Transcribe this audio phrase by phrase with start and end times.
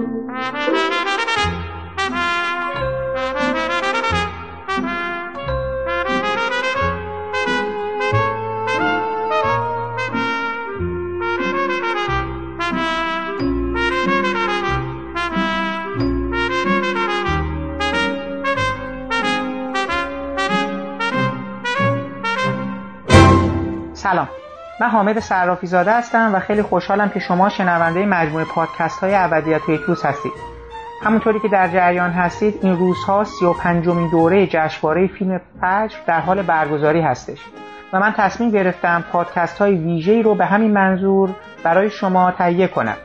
[0.00, 0.59] Mm-hmm.
[24.90, 29.80] حامد صرافی زاده هستم و خیلی خوشحالم که شما شنونده مجموعه پادکست های ابدیت یک
[29.80, 30.32] روز هستید.
[31.02, 36.20] همونطوری که در جریان هستید این روزها سی و پنجمین دوره جشنواره فیلم فجر در
[36.20, 37.38] حال برگزاری هستش.
[37.92, 41.30] و من تصمیم گرفتم پادکست های ویژه‌ای رو به همین منظور
[41.64, 42.96] برای شما تهیه کنم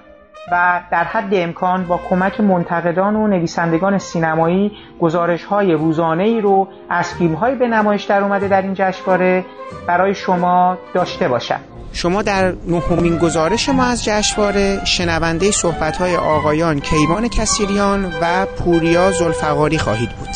[0.51, 6.67] و در حد امکان با کمک منتقدان و نویسندگان سینمایی گزارش های روزانه ای رو
[6.89, 9.45] از فیلم های به نمایش در اومده در این جشنواره
[9.87, 11.74] برای شما داشته باشم.
[11.95, 19.11] شما در نهمین گزارش ما از جشنواره شنونده صحبت های آقایان کیوان کسیریان و پوریا
[19.11, 20.29] زلفقاری خواهید بود.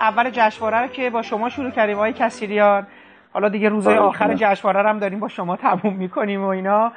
[0.00, 2.86] اول جشنواره رو که با شما شروع کردیم آقای کسیریان
[3.32, 6.92] حالا دیگه روزهای آخر جشنواره هم داریم با شما تموم می‌کنیم و اینا.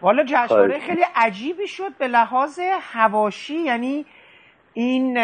[0.00, 4.06] حالا جشنواره خیلی عجیبی شد به لحاظ هواشی یعنی
[4.72, 5.18] این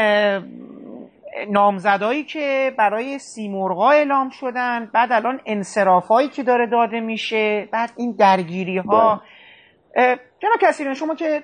[1.51, 8.17] نامزدایی که برای سیمرغا اعلام شدن بعد الان انصرافایی که داره داده میشه بعد این
[8.19, 9.23] درگیری ها
[9.97, 10.19] بله.
[10.43, 11.43] جناب کسیریان شما که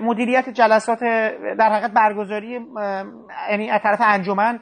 [0.00, 1.00] مدیریت جلسات
[1.58, 2.60] در حقیقت برگزاری
[3.50, 4.60] یعنی از طرف انجمن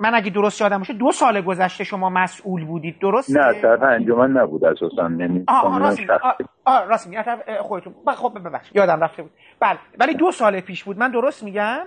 [0.00, 4.30] من اگه درست یادم باشه دو سال گذشته شما مسئول بودید درست نه طرف انجمن
[4.30, 5.44] نبود اساسا نمی
[6.66, 7.22] راست میگی.
[7.60, 7.94] خودتون.
[8.06, 9.30] خب ببخشید یادم رفته بود.
[9.60, 10.98] بله ولی دو سال پیش بود.
[10.98, 11.78] من درست میگم؟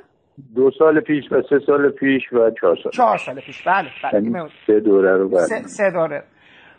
[0.56, 3.68] دو سال پیش و سه سال پیش و چهار سال چهار سال پیش.
[3.68, 4.14] بله بله.
[4.14, 5.40] یعنی سه دوره رو بله.
[5.40, 6.24] سه, سه دوره.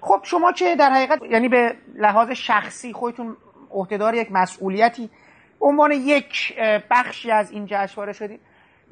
[0.01, 3.37] خب شما که در حقیقت یعنی به لحاظ شخصی خودتون
[3.71, 5.11] عهدهدار یک مسئولیتی
[5.61, 6.55] عنوان یک
[6.91, 8.41] بخشی از این جشنواره شدید؟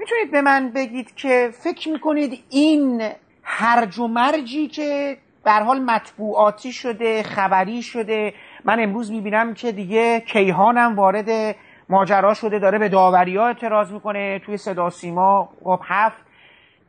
[0.00, 3.10] می‌تونید به من بگید که فکر می‌کنید این
[3.42, 8.34] هرج و مرجی که در حال مطبوعاتی شده خبری شده
[8.64, 11.56] من امروز می‌بینم که دیگه کیهانم وارد
[11.88, 16.24] ماجرا شده داره به داوری ها اعتراض می‌کنه توی صدا سیما خب هفت.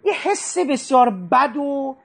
[0.03, 1.97] یه حس بسیار بد و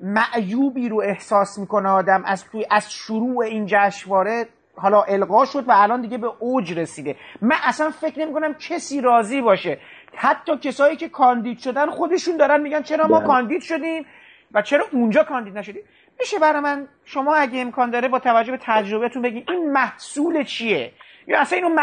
[0.00, 5.72] معیوبی رو احساس می‌کنه آدم از توی از شروع این جشنواره حالا القا شد و
[5.72, 7.16] الان دیگه به اوج رسیده.
[7.42, 9.78] من اصلا فکر نمی کنم کسی راضی باشه.
[10.14, 13.26] حتی کسایی که کاندید شدن خودشون دارن میگن چرا ما بله.
[13.26, 14.06] کاندید شدیم
[14.54, 15.82] و چرا اونجا کاندید نشدیم؟
[16.20, 20.92] میشه برای من شما اگه امکان داره با توجه به تجربهتون بگید این محصول چیه؟
[21.26, 21.76] یا اصلا اینو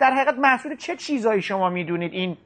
[0.00, 2.36] در حقیقت محصول چه چیزایی شما می‌دونید این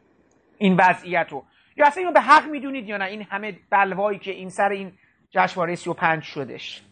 [0.58, 1.44] این وضعیت رو
[1.76, 4.92] یا اصلا اینو به حق می‌دونید یا نه؟ این همه بلوایی که این سر این
[5.30, 6.82] جشنواره 35 شدش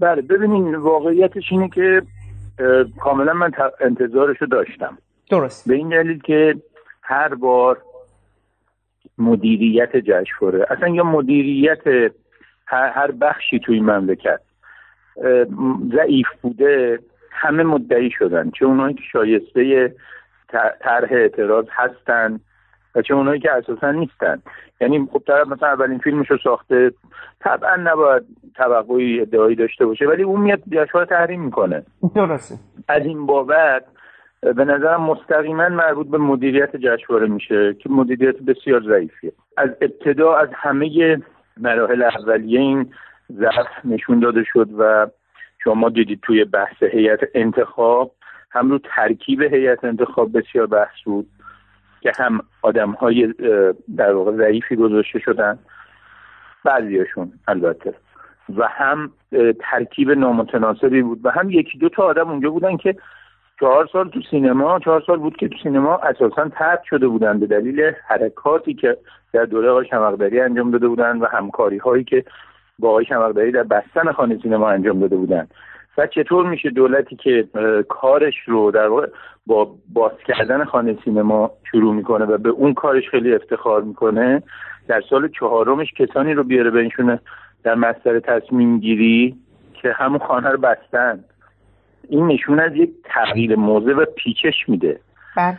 [0.00, 2.02] بله ببینین واقعیتش اینه که
[3.00, 4.98] کاملا من انتظارشو داشتم.
[5.30, 5.68] درست.
[5.68, 6.54] به این دلیل که
[7.06, 7.82] هر بار
[9.18, 10.66] مدیریت جشنواره.
[10.70, 12.12] اصلا یا مدیریت
[12.66, 14.40] هر بخشی توی مملکت.
[15.92, 16.98] ضعیف بوده
[17.30, 18.50] همه مدعی شدن.
[18.50, 19.94] چه اونایی که شایسته
[20.80, 22.40] طرح اعتراض هستن
[22.94, 24.42] و چه اونایی که اساسا نیستن.
[24.80, 26.92] یعنی خب طرف مثلا اولین فیلمش رو ساخته
[27.40, 28.22] طبعا نباید
[28.54, 31.82] توقعی ادعایی داشته باشه ولی اون میاد جشنواره تحریم می‌کنه.
[32.14, 32.54] درسته.
[32.88, 33.84] از این بابت
[34.52, 39.32] به نظرم مستقیما مربوط به مدیریت جشنواره میشه که مدیریت بسیار ضعیفیه.
[39.56, 41.18] از ابتدا از همه
[41.56, 42.92] مراحل اولیه این
[43.32, 45.06] ضعف نشون داده شد و
[45.64, 48.12] شما دیدید توی بحث هیئت انتخاب
[48.50, 51.26] هم رو ترکیب هیئت انتخاب بسیار بحث بود
[52.00, 53.34] که هم آدم های
[53.96, 55.58] در واقع ضعیفی گذاشته شدن.
[56.64, 57.94] بعضیاشون البته.
[58.56, 59.12] و هم
[59.70, 61.20] ترکیب نامتناسبی بود.
[61.24, 62.96] و هم یکی دو تا آدم اونجا بودن که
[63.60, 67.46] چهار سال تو سینما چهار سال بود که تو سینما اساسا ترک شده بودن به
[67.46, 68.96] دلیل حرکاتی که
[69.32, 72.24] در دوره آقای شمقدری انجام داده بودن و همکاری هایی که
[72.78, 75.48] با آقای شمقدری در بستن خانه سینما انجام داده بودن.
[75.98, 77.48] و چطور میشه دولتی که
[77.88, 79.06] کارش رو در واقع
[79.46, 84.42] با باز کردن خانه سینما شروع می‌کنه و به اون کارش خیلی افتخار می‌کنه
[84.88, 87.20] در سال چهارمش کسانی رو بیاره بنشونه
[87.62, 89.36] در مستر تصمیم گیری
[89.74, 91.24] که همون خانه رو بستن.
[92.08, 95.00] این نشون از یک تغییر موضع و پیچش میده.
[95.36, 95.58] بله.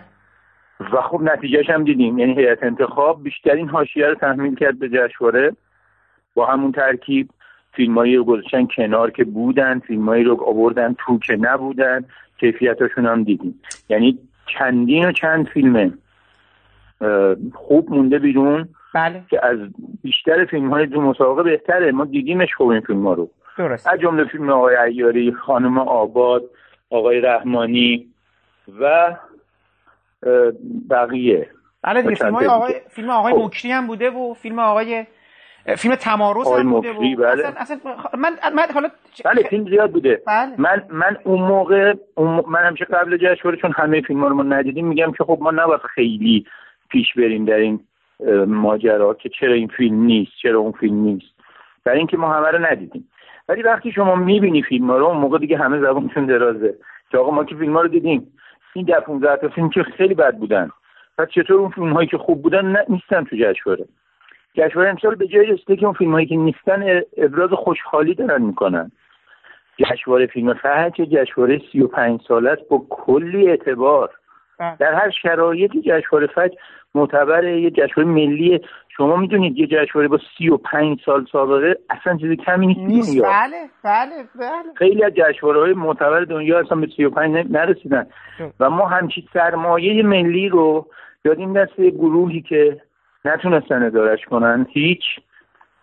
[0.80, 2.18] و خب نتیجهش هم دیدیم.
[2.18, 5.56] یعنی هیئت انتخاب بیشترین حاشیه رو تحمیل کرد به جشنواره.
[6.34, 7.30] با همون ترکیب
[7.74, 12.06] فیلمایی رو گذاشتن کنار که بودن فیلمایی رو آوردن تو که نبودن
[12.40, 13.62] کیفیتاشون هم دیدیم.
[13.90, 15.94] یعنی چندین و چند فیلم
[17.54, 19.24] خوب مونده بیرون بله.
[19.30, 19.60] که از
[20.04, 21.92] بیشتر فیلم های دو مسابقه بهتره.
[21.92, 23.30] ما دیدیمش خوب این فیلم ها رو.
[23.58, 26.44] درست از جمله فیلم آقای عیاری خانم آباد
[26.90, 28.08] آقای رحمانی
[28.80, 29.16] و
[30.90, 31.50] بقیه
[31.84, 33.40] بله دیگه فیلم آقای فیلم آقای خب.
[33.40, 35.06] مکری هم بوده و فیلم آقای
[35.78, 37.48] فیلم تمارس هم بوده و بله.
[37.48, 37.78] اصلا, اصلا
[38.18, 38.90] من من حالا
[39.26, 40.52] بله فیلم زیاد بوده بله.
[40.58, 41.94] من من اون موقع
[42.48, 45.52] من همیشه قبل جشنواره چون همه فیلم ها رو ما ندیدیم میگم که خب ما
[45.52, 46.46] نباید خیلی
[46.90, 47.80] پیش بریم در این
[48.48, 51.36] ماجرا که چرا این فیلم نیست چرا اون فیلم نیست
[51.84, 53.10] برای اینکه ما همه رو ندیدیم
[53.50, 56.76] ولی وقتی شما می‌بینی فیلم ها رو اون موقع دیگه همه زبانشون درازه.
[57.10, 58.32] که آقا ما که فیلم ها رو دیدیم.
[58.74, 60.70] این ده 15 تا فیلم که خیلی بد بودن.
[61.18, 63.86] پس چطور اون فیلم هایی که خوب بودن نیستن تو جشنواره؟
[64.54, 68.92] جشنواره امسال به جای رسیده که اون فیلم هایی که نیستن ابراز خوشحالی دارن می‌کنن.
[69.78, 74.10] جشنواره فیلم فهج جشنواره 35 ساله است با کلی اعتبار.
[74.60, 74.76] بله.
[74.80, 76.56] در هر شرایطی جشنواره فجر
[76.96, 78.62] معتبر یه جشنواره ملی
[78.98, 83.70] شما می‌دونید یه جشنواره با سی و پنج سال سابقه اصلا چیزی کمی نیست بله
[83.84, 84.74] بله بله.
[84.76, 88.08] خیلی از جشنواره های معتبر دنیا اصلا به سی و پنج نرسیدن.
[88.60, 90.88] و ما همچی سرمایه ملی رو
[91.24, 92.82] دادیم دست گروهی که
[93.26, 95.04] نتونستن ادارش کنن هیچ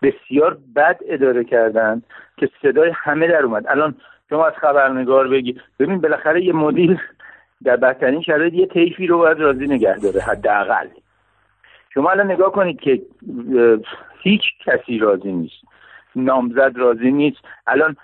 [0.03, 2.03] بسیار بد اداره کردن
[2.37, 3.67] که صدای همه در اومد.
[3.69, 3.95] الان
[4.31, 7.01] شما از خبرنگار بگی ببین بالاخره یه مدیر
[7.65, 10.87] در بدترین شرایط یه طیفی رو باید راضی نگه داره حداقل.
[11.95, 13.03] شما الان نگاه کنید که
[14.23, 15.65] هیچ کسی راضی نیست.
[16.17, 17.39] نامزد راضی نیست.
[17.67, 17.97] الان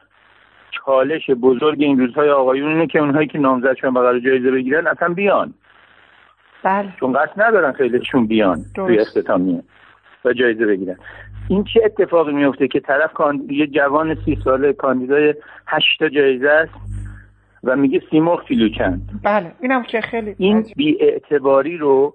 [0.70, 5.08] چالش بزرگ این روزهای آقایون اینه که اونهایی که نامزد شدن بقیه جایزه بگیرن اصلا
[5.08, 5.54] بیان.
[6.62, 6.88] بله.
[7.00, 9.62] چون قصد ندارن خیلیشون بیان توی اختتامیه
[10.24, 10.96] و جایزه بگیرن.
[11.48, 13.10] این چه اتفاقی میفته که طرف
[13.50, 15.34] یه جوان سی ساله کاندیدای
[15.66, 16.72] هشتا جایزه است
[17.64, 19.52] و میگه سیمرغ کیلو چند بله.
[19.60, 20.64] اینم که خیلی این
[21.00, 22.14] اعتباری رو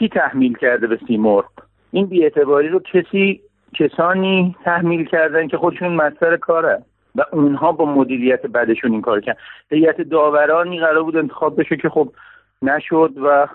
[0.00, 1.44] کی تحمیل کرده به سیمرغ؟
[1.90, 3.40] این اعتباری رو کسی
[3.74, 6.82] کسانی تحمیل کردن که خودشون مستر کاره.
[7.14, 9.38] و اونها با مدیریت بعدشون این کار کردن.
[9.70, 12.12] هیئت داورانی قرار بود انتخاب بشه که خب
[12.62, 13.46] نشد و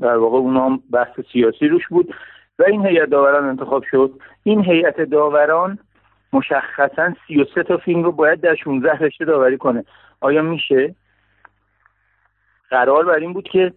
[0.00, 2.14] در واقع اونها بحث سیاسی روش بود.
[2.58, 4.10] و این هیئت داوران انتخاب شد.
[4.42, 5.78] این هیئت داوران
[6.32, 9.84] مشخصا 33 تا فیلم رو باید در 16 رشته داوری کنه.
[10.20, 10.94] آیا میشه؟
[12.70, 13.72] قرار بر این بود که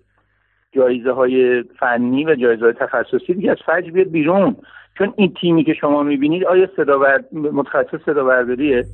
[0.71, 4.55] جایزه های فنی و جایزه های تخصصی دیگه از فجر بیاد بیرون.
[4.97, 7.01] چون این تیمی که شما می‌بینید آیا صدا
[7.33, 8.85] متخصص صدا برداریه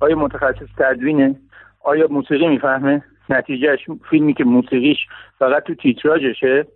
[0.00, 1.36] آیا متخصص تدوینه؟
[1.84, 4.98] آیا موسیقی می‌فهمه؟ نتیجهش فیلمی که موسیقیش
[5.38, 6.66] فقط تو تیتراژشه.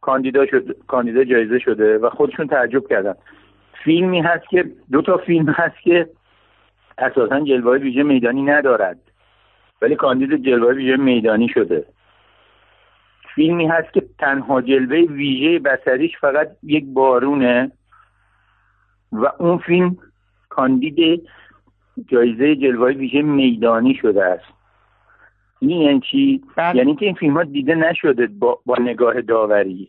[0.00, 3.14] کاندیدا شد کاندیدا جایزه شده و خودشون تعجب کردن.
[3.84, 6.08] فیلمی هست که دو تا فیلم هست که
[6.98, 8.98] اساسا جلوه ویژه میدانی ندارد.
[9.82, 11.84] ولی کاندید جلوه ویژه میدانی شده.
[13.34, 17.72] فیلمی هست که تنها جلوه ویژه بسریش فقط یک بارونه
[19.12, 19.96] و اون فیلم
[20.48, 21.22] کاندید
[22.08, 24.44] جایزه جلوه ویژه میدانی شده است.
[25.60, 26.76] این یعنی چی؟ بله.
[26.76, 29.88] یعنی که این فیلم ها دیده نشده با, با نگاه داوری.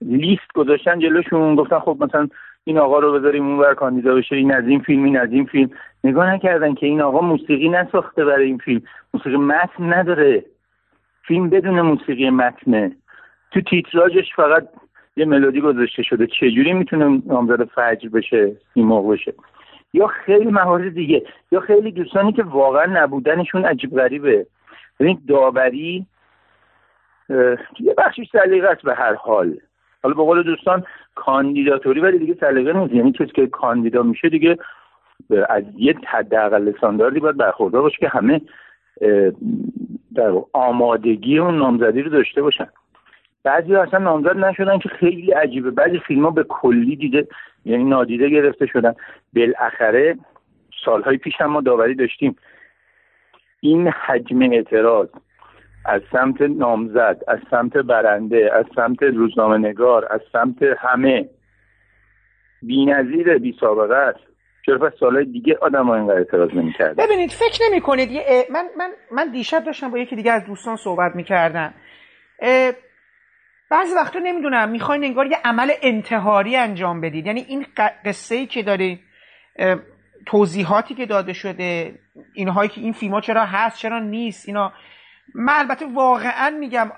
[0.00, 2.28] لیست گذاشتن جلوشون گفتن خب مثلا
[2.64, 5.44] این آقا رو بذاریم اون بر کاندیدا بشه این از این فیلم این از این
[5.44, 5.70] فیلم.
[6.04, 8.82] نگاه نکردن که این آقا موسیقی نساخته برای این فیلم.
[9.14, 10.44] موسیقی متن نداره.
[11.28, 12.96] فیلم بدون موسیقی متنه.
[13.50, 14.68] تو تیتراژش فقط
[15.16, 16.26] یه ملودی گذاشته شده.
[16.26, 19.34] چجوری می‌تونه نامزد فجر بشه سیمرغ بشه؟
[19.92, 21.22] یا خیلی موارد دیگه.
[21.52, 24.46] یا خیلی دوستانی که واقعا نبودنشون عجیب غریبه.
[25.00, 26.06] ببین داوری
[27.80, 29.56] یه بخشش سلیقه است به هر حال.
[30.02, 32.94] حالا به قول دوستان کاندیداتوری ولی دیگه سلیقه نیست.
[32.94, 34.58] یعنی کسی که کاندیدا میشه دیگه
[35.48, 38.40] از یه حداقل استانداردی باید برخوردار باشه که همه
[40.14, 42.68] در آمادگی اون نامزدی رو داشته باشن.
[43.42, 45.70] بعضی اصلا نامزد نشدن که خیلی عجیبه.
[45.70, 47.28] بعضی فیلم ها به کلی دیده
[47.64, 48.94] یعنی نادیده گرفته شدن.
[49.34, 50.18] بالاخره
[50.84, 52.36] سالهای پیش هم ما داوری داشتیم.
[53.60, 55.08] این حجم اعتراض
[55.84, 61.28] از سمت نامزد از سمت برنده از سمت روزنامه نگار از سمت همه
[62.62, 64.27] بی نظیر بی سابقه است.
[64.68, 68.10] چرا پس سالهای دیگه آدم ها اینقدر اعتراض نمی ببینید فکر نمی کنید
[68.50, 71.74] من, من, من دیشب داشتم با یکی دیگه از دوستان صحبت می کردن
[73.70, 77.26] بعضی وقتا نمی‌دونم می‌خواین انگار یه عمل انتحاری انجام بدید.
[77.26, 77.66] یعنی این
[78.04, 78.98] قصه ای که داره
[80.26, 81.98] توضیحاتی که داده شده
[82.34, 84.72] اینهایی که این فیلم ها چرا هست چرا نیست اینا.
[85.34, 86.90] من البته واقعا میگم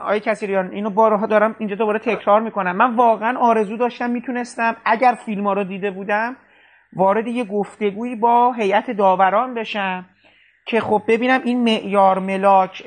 [0.00, 2.76] آیه کسیریان اینو بارها دارم اینجا دوباره تکرار می‌کنم.
[2.76, 6.36] من واقعا آرزو داشتم می‌تونستم اگر فیلم ها رو دیده بودم
[6.92, 10.04] وارد یه گفتگویی با هیئت داوران بشم
[10.64, 12.82] که خب ببینم این معیار ملاک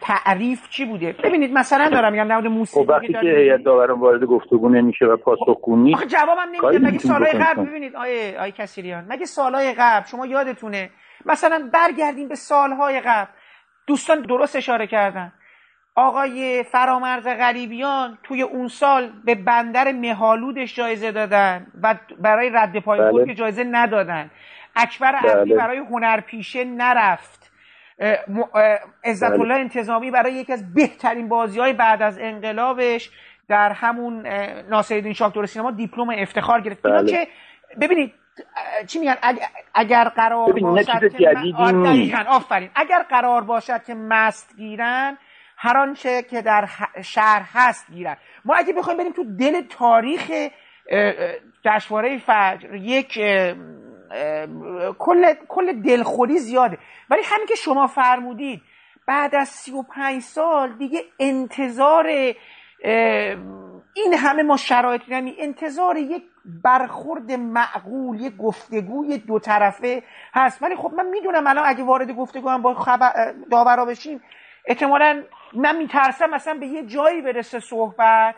[0.00, 4.24] تعریف چی بوده؟ ببینید مثلا دارم میگم نمود موسیقی خب وقتی که هیئت داوران وارد
[4.24, 9.26] گفتگو نمیشه و پاسخگو آخه جوابم نمیده مگه سالهای قبل ببینید آیه آیه کسیریان مگه
[9.26, 10.90] سالهای قبل شما یادتونه
[11.26, 13.30] مثلا برگردیم به سالهای قبل.
[13.86, 15.32] دوستان درست اشاره کردن.
[16.00, 23.00] آقای فرامرز غریبیان توی اون سال به بندر مهالودش جایزه دادن و برای رد پای
[23.00, 23.26] بله.
[23.26, 24.30] که جایزه ندادن
[24.76, 25.54] اکبر بله.
[25.56, 27.52] برای هنرپیشه نرفت
[29.04, 29.54] عزت الله بله.
[29.54, 33.10] انتظامی برای یکی از بهترین بازی های بعد از انقلابش
[33.48, 34.26] در همون
[34.70, 37.28] ناصرالدین شاه دور سینما دیپلم افتخار گرفت اینا که بله.
[37.80, 38.14] ببینید
[38.86, 39.16] چی میگن
[39.74, 41.54] اگر قرار باشد که
[42.28, 45.18] آفرین اگر قرار باشد که مست گیرن
[45.62, 46.68] هر آنچه که در
[47.02, 50.30] شهر هست گیرن ما اگه بخوایم بریم تو دل تاریخ
[51.64, 53.18] جشنواره فجر یک
[54.98, 56.78] کل کل دلخوری زیاده.
[57.10, 58.62] ولی همین که شما فرمودید
[59.06, 62.06] بعد از سی و پنج سال دیگه انتظار
[63.94, 65.02] این همه ما شرایط
[65.38, 66.22] انتظار یک
[66.64, 70.02] برخورد معقول یک گفتگوی دو طرفه
[70.34, 70.62] هست.
[70.62, 74.22] ولی خب من می‌دونم الان اگه وارد گفتگو هم با خبر داورا بشیم
[74.66, 75.22] احتمالا
[75.54, 78.34] من میترسم مثلا به یه جایی برسه صحبت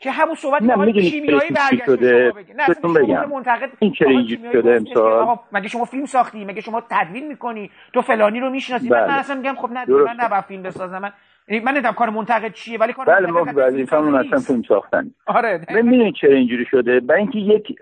[0.00, 3.28] که همون صحبت نه کیمیایی برگشت شده؟ نه بگم.
[3.30, 8.40] منتقد این اینجوری شده امسال؟ مگه شما فیلم ساختی؟ مگه شما تدوین می‌کنی؟ تو فلانی
[8.40, 9.06] رو می‌شناسی؟ بله.
[9.06, 10.98] من اصلا میگم خب نه من نباید فیلم بسازم.
[10.98, 11.12] من
[11.48, 15.66] یعنی من نمی‌دونم کار منتقد چیه ولی کار بله ما وظیفمون اصلا فیلم ساختن آره.
[15.68, 17.76] ببینید چرا اینجوری شده؟ برای اینکه یک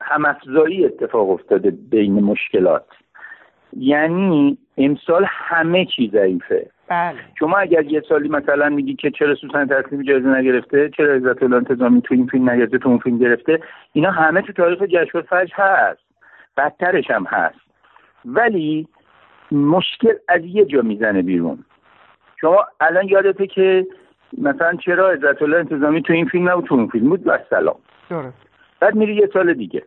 [0.00, 2.86] همافزایی اتفاق افتاده بین مشکلات.
[3.76, 6.70] یعنی امسال همه چیز ضعیفه.
[6.88, 7.14] بله.
[7.38, 11.56] شما اگر یه سالی مثلا میگی که چرا سوسن تسلیمی جایزه نگرفته چرا عزت الله
[11.56, 13.60] انتظامی تو این فیلم نگرفته تو اون فیلم گرفته
[13.92, 16.00] اینا همه تو تاریخ جشنواره فجر هست.
[16.56, 17.60] بدترش هم هست.
[18.24, 18.88] ولی
[19.52, 21.64] مشکل از یه جا می‌زنه بیرون.
[22.40, 23.86] شما الان یادته که
[24.38, 27.76] مثلا چرا عزت الله انتظامی تو این فیلم نبود تو اون فیلم بود؟ و سلام.
[28.80, 29.82] بعد میری یه سال دیگه.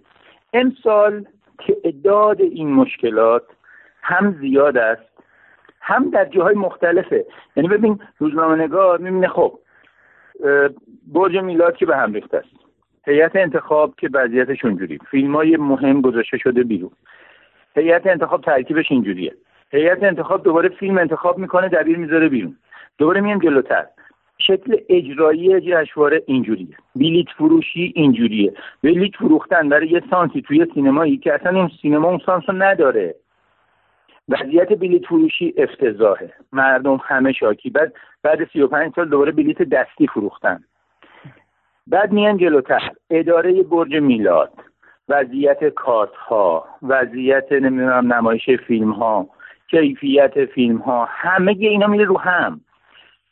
[0.53, 1.25] امسال
[1.67, 3.43] تعداد این مشکلات
[4.03, 5.01] هم زیاد است
[5.81, 7.25] هم در جاهای مختلفه.
[7.55, 9.60] یعنی ببین روزنامه نگار می‌بینه خب
[11.07, 12.50] برج میلاد که به هم ریخته است.
[13.05, 16.91] هیئت انتخاب که وضعیتش اونجوری فیلم های مهم گذاشته شده بیرون.
[17.75, 19.33] هیئت انتخاب ترکیبش اینجوریه.
[19.72, 22.57] هیئت انتخاب دوباره فیلم انتخاب می‌کنه دبیر می‌ذاره بیرون.
[22.98, 23.86] دوباره میام جلوتر.
[24.38, 26.77] شکل اجرایی جشنواره اینجوریه.
[26.95, 28.53] بلیت فروشی اینجوریه.
[28.83, 33.15] بلیت فروختن برای یه سانسی توی سینمایی که اصلا اون سینما اون سانس نداره.
[34.30, 36.34] وضعیت بلیت فروشی افتضاحه.
[36.51, 37.70] مردم همه شاکی.
[37.70, 40.63] بعد بعد 35 سال دوباره بلیت دستی فروختن.
[41.88, 42.89] بعد میان جلوتر.
[43.10, 44.51] اداره برج میلاد.
[45.10, 49.30] وضعیت کارت ها وضعیت نمی‌دونم نمایش فیلم ها
[49.68, 52.62] کیفیت فیلم ها همه اینا میره رو هم.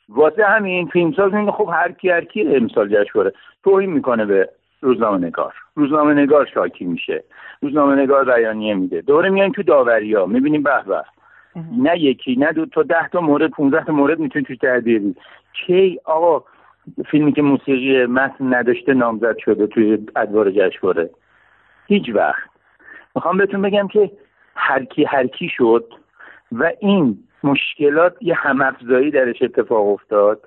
[0.10, 3.34] واسه همین فیلمساز میگه خب هر کی هر کی امسال جشنواره
[3.64, 4.50] توهین می‌کنه به
[4.82, 5.54] روزنامه نگار.
[5.76, 7.24] روزنامه نگار شاکی میشه.
[7.62, 9.02] روزنامه نگار بیانیه میده.
[9.02, 11.04] دوره میایم تو داوری ها می‌بینیم به به.
[11.78, 15.16] نه یکی نه دو تا ده تا مورد 15 تا مورد می‌تونی توش در بیاری
[15.54, 16.44] کی آقا
[17.12, 21.10] فیلمی که موسیقی متن نداشته نامزد شده توی ادوار جشنواره؟
[21.88, 22.50] هیچ وقت.
[23.16, 24.12] می‌خوام بهتون بگم که
[24.56, 25.94] هر کی هر کی شد
[26.52, 30.42] و این مشکلات یه همافزایی درش اتفاق افتاد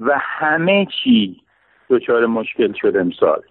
[0.00, 1.42] و همه چی
[1.90, 3.42] دچار مشکل شد امسال.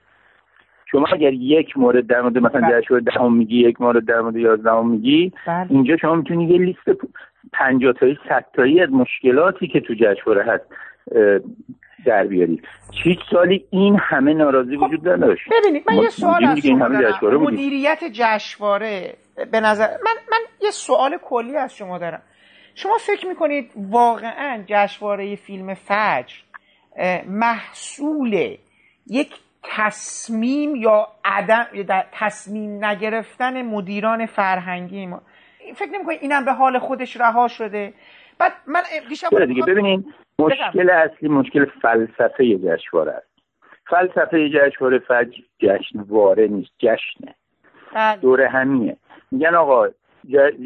[0.92, 2.82] شما اگر یک مورد در مورد مثلا بله.
[2.82, 5.68] جشنواره دهم میگی یک مورد در مورد یازدهم میگی بله.
[5.70, 7.00] اینجا شما می‌تونی یه لیست
[7.54, 10.66] پنجاه تایی صد تایی از مشکلاتی که تو جشنواره هست
[12.06, 12.62] در بیاری.
[13.04, 17.42] هیچ سالی این همه ناراضی خب، وجود نداشت؟ ببینید من یه سوال از شما دارم.
[17.42, 19.14] مدیریت جشنواره
[19.52, 22.22] به نظر من من یه سوال کلی از شما دارم.
[22.76, 26.36] شما فکر می‌کنید واقعا جشنواره فیلم فجر
[27.28, 28.58] محصول
[29.08, 29.30] یک
[29.64, 31.66] تصمیم یا عدم
[32.12, 35.22] تصمیم نگرفتن مدیران فرهنگی ما.
[35.76, 37.94] فکر نمی اینم به حال خودش رها شده؟
[38.40, 43.28] بعد من دیشب دیگه ببینین مشکل اصلی مشکل فلسفه جشنواره است.
[43.86, 47.36] فلسفه جشنواره فج جشنواره نیست جشنه.
[47.94, 48.18] بله.
[48.22, 48.98] دوره همیه.
[49.32, 49.88] میگن آقا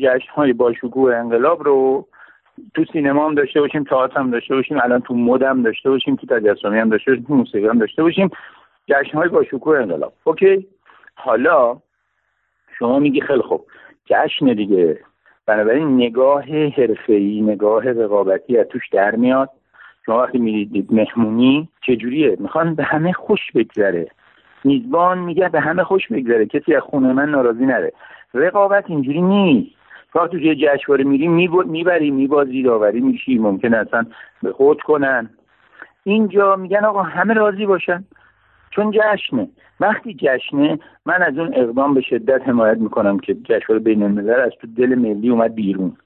[0.01, 2.07] جشن های با انقلاب رو
[2.75, 6.15] تو سینما هم داشته باشیم تئاتر هم داشته باشیم الان تو مد هم داشته باشیم
[6.15, 8.29] تو تجسمی هم داشته باشیم تو موسیقی هم داشته باشیم.
[8.87, 10.13] جشن های با شکوه انقلاب.
[10.23, 10.67] اوکی؟
[11.15, 11.77] حالا
[12.79, 13.65] شما میگی خیلی خوب.
[14.05, 14.99] جشن دیگه.
[15.45, 19.49] بنابراین نگاه حرفه‌ای نگاه رقابتی از توش در میاد.
[20.05, 24.07] شما وقتی می‌دید مهمونی چجوریه؟ می‌خوان به همه خوش بگذره.
[24.63, 26.45] میزبان میگه به همه خوش بگذره.
[26.45, 27.93] کسی از خونه من ناراضی نره.
[28.33, 29.75] رقابت اینجوری نیست.
[30.15, 33.37] وقتی توی جشنواره میری می‌بری میبازی داوری میشی.
[33.37, 34.05] ممکن اصلا
[34.43, 35.29] به خود کنن.
[36.03, 38.03] اینجا میگن آقا همه راضی باشن.
[38.75, 39.47] چون جشنه.
[39.79, 44.51] وقتی جشنه من از اون اقدام به شدت حمایت می‌کنم که جشنواره بین الملل از
[44.61, 45.97] تو دل ملی اومد بیرون.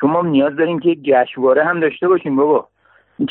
[0.00, 2.68] چون ما نیاز داریم که گشواره هم داشته باشیم بابا.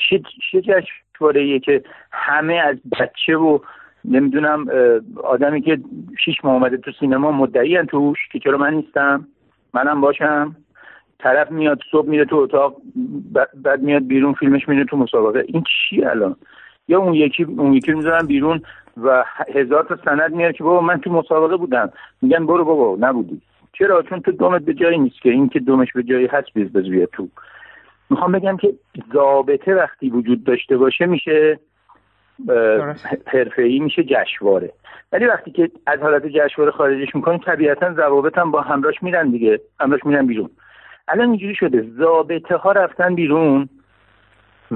[0.10, 3.60] چه چه جشنواره که همه از بچه و
[4.06, 4.66] نمی‌دونم
[5.24, 5.80] آدمی که
[6.26, 9.28] شیش ماه اومده تو سینما مدعی توش که چرا من نیستم؟
[9.74, 10.56] منم باشم.
[11.20, 12.76] طرف میاد صبح میره تو اتاق
[13.64, 15.44] بعد میاد بیرون فیلمش میره تو مسابقه.
[15.48, 16.36] این چی الان؟
[16.88, 18.62] یا اون یکی اون یکی می‌ذارن بیرون
[19.04, 21.92] و هزار تا سند میاد که بابا من تو مسابقه بودم.
[22.22, 23.42] میگن برو بابا نبودی.
[23.74, 26.74] چرا؟ چون تو دومت به جایی نیست که این که دومش به جایی هست بیز
[26.74, 27.28] بیاد تو.
[28.10, 28.74] می‌خوام بگم که
[29.14, 31.60] ضابطه وقتی وجود داشته باشه میشه
[33.58, 34.74] ای میشه جشواره
[35.12, 39.60] ولی وقتی که از حالت جشواره خارجش می‌کنیم طبیعتا ضوابط هم با همراش میرن دیگه.
[39.80, 40.50] همراش میرن بیرون.
[41.08, 41.86] الان اینجوری شده.
[41.98, 43.70] ضابطه ها رفتن بیرون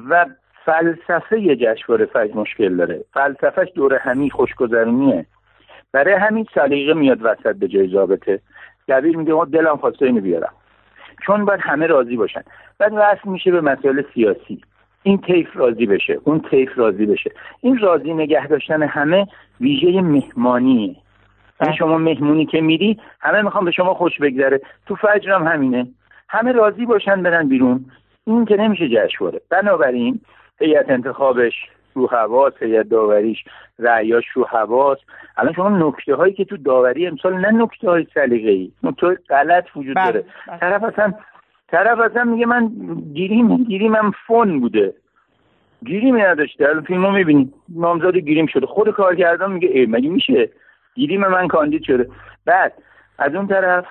[0.09, 0.25] و
[0.65, 3.03] فلسفه یه جشنواره فج مشکل داره.
[3.13, 5.25] فلسفهش دور همی خوشگذرونیه.
[5.91, 8.39] برای همین سلیقه میاد وسط به جای ضابطه.
[8.87, 10.53] دبیر میگه ما دلم خواسته اینو بیارم.
[11.25, 12.41] چون باید همه راضی باشن.
[12.79, 14.61] بعد وصل میشه به مسائل سیاسی.
[15.03, 17.31] این تیف راضی بشه اون تیف راضی بشه.
[17.61, 19.27] این راضی نگه داشتن همه
[19.61, 20.87] ویژه مهمانیه.
[20.87, 20.95] این
[21.59, 21.75] بله.
[21.75, 24.61] شما مهمونی که میری همه می‌خوام به شما خوش بگذره.
[24.85, 25.87] تو فجر هم همینه.
[26.29, 27.85] همه راضی باشن برن بیرون.
[28.27, 29.41] این که نمیشه جشنواره.
[29.49, 30.21] بنابراین
[30.59, 31.53] هیئت انتخابش
[31.93, 33.43] رو حواس هیئت داوریش
[33.79, 34.97] رعیاش رو حواس.
[35.37, 39.65] الان شما نکته هایی که تو داوری امسال نه نکته های سلیقه ای نکته غلط
[39.75, 40.25] وجود بله، داره.
[40.47, 40.57] بله.
[40.59, 41.13] طرف اصلا
[41.67, 42.71] طرف اصلا میگه من
[43.13, 44.93] گیریم گیریمم فون بوده.
[45.85, 46.69] گیریم نداشته.
[46.69, 48.65] الان فیلمو می‌بینی نامزاد گیریم شده.
[48.65, 50.49] خود کارگردان میگه ای مگه میشه؟
[50.95, 52.09] گیریم من کاندید شده.
[52.45, 52.73] بعد
[53.17, 53.85] از اون طرف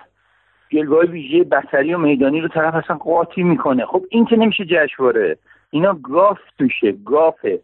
[0.71, 3.87] جلوه ویژه بصری و میدانی رو طرف اصلا قاطی می‌کنه.
[3.87, 5.37] خب این که نمیشه جشنواره.
[5.75, 7.61] اینا گاف توشه گافه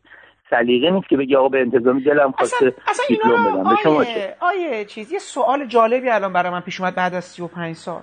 [0.51, 2.75] سلیقه نیست که بگی آقا به انتظامی دلم خواسته
[3.09, 3.71] دیپلم بدم.
[3.71, 7.25] به شما چه آیه چیز یه سوال جالبی الان برای من پیش اومد بعد از
[7.25, 8.03] 35 سال.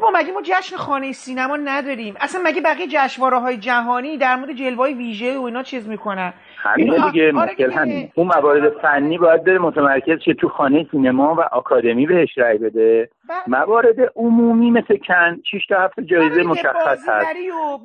[0.00, 4.52] بابا مگه ما جشن خانه سینما نداریم؟ اصلا مگه بقیه جشنواره های جهانی در مورد
[4.52, 8.08] جلوه ویژه و اینا چیز می‌کنن؟ همینه دیگه آره مشکل همین.
[8.14, 13.08] اون موارد فنی باید بره متمرکز شه تو خانه سینما و آکادمی بهش رای بده.
[13.28, 13.38] بله.
[13.46, 17.26] موارد عمومی مثل کن 6 تا 7 جایزه مشخص هست.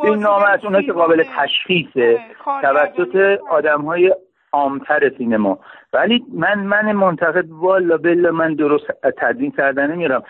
[0.04, 2.20] این نامه از اونها که قابل تشخیصه.
[2.62, 4.14] توسط آدم های
[4.56, 5.60] عامتر سینما.
[5.94, 8.86] ولی من من منتقد والا بلا من درست
[9.18, 10.24] تدوین کردن نمیرم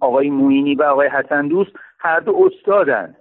[0.00, 3.14] آقای موینی و آقای حسن دوست هر دو استادن.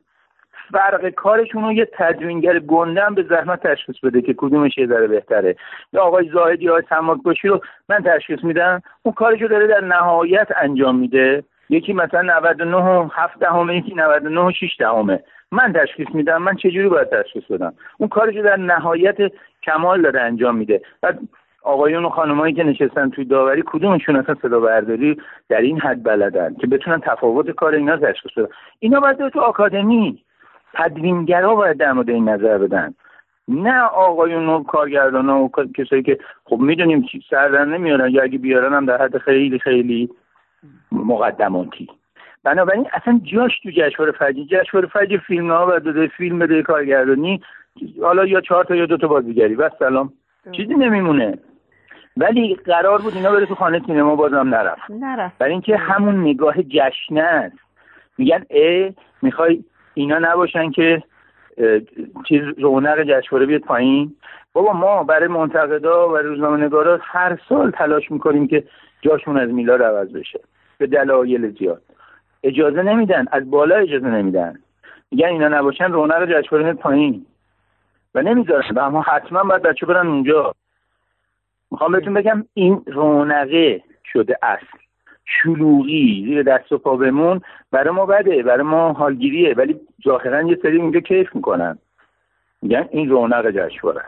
[0.71, 5.55] فرق کارشون رو یه تدوینگر گندم به زحمت تشخیص بده که کدومش یه ذره بهتره.
[5.93, 8.81] یا آقای زاهدی یا سماک باشی رو من تشخیص میدم.
[9.03, 11.43] اون کارشو داره در نهایت انجام میده.
[11.69, 15.23] یکی مثلا 99 و 7 دهمه یکی 99 و 6 دهمه.
[15.51, 16.41] من تشخیص میدم.
[16.41, 19.17] من چجوری باید تشخیص بدم؟ اون کارشو در نهایت
[19.63, 20.81] کمال داره انجام میده.
[21.01, 21.19] بعد
[21.63, 25.17] آقایون و خانمایی که نشستن توی داوری کدومشون اصلا صدا برداری
[25.49, 28.47] در این حد بلدن که بتونن تفاوت کار اینا تشخیص بدن
[28.79, 30.23] اینا باید تو آکادمی.
[30.73, 32.93] تدوینگرا باید در مورد این نظر بدن.
[33.47, 38.85] نه آقایون و کارگردان و کسایی که خب می‌دونیم سردن نمیارن یا اگه بیارن هم
[38.85, 40.09] در حد خیلی خیلی
[40.91, 41.87] مقدماتی.
[42.43, 47.41] بنابراین اصلا جاش تو جشنواره فجی جشنواره فجی فیلم ها و داده فیلم بده کارگردانی
[48.01, 49.55] حالا یا چهار تا یا دو تا بازیگری.
[49.55, 50.13] و سلام.
[50.51, 51.37] چیزی نمیمونه.
[52.17, 54.81] ولی قرار بود اینا بره تو خانه سینما بازم نرفت.
[54.89, 55.37] نرفت.
[55.37, 57.57] برای اینکه همون نگاه جشنه است.
[58.17, 61.03] میگن ای می‌خوای اینا نباشن که
[62.27, 64.15] چیز رونق جشنواره بیاد پایین.
[64.53, 68.63] بابا ما برای منتقدا و روزنامه نگارا هر سال تلاش می‌کنیم که
[69.01, 70.39] جاشون از میلاد عوض بشه.
[70.77, 71.81] به دلایل زیاد.
[72.43, 73.25] اجازه نمیدن.
[73.31, 74.59] از بالا اجازه نمیدن.
[75.11, 77.25] میگن اینا نباشن رونق جشنواره پایین.
[78.15, 80.55] و نمی‌ذارن و اما حتما باید بچه برن اونجا.
[81.71, 84.77] می‌خوام بهتون بگم این رونقه شده اصل.
[85.25, 87.41] شلوغی زیر دست و پا بمون.
[87.71, 89.53] برای ما بده برای ما حالگیریه.
[89.53, 91.77] ولی ظاهرا یه سری اونجا کیف می‌کنن.
[92.61, 94.01] میگن این رونق جشنواره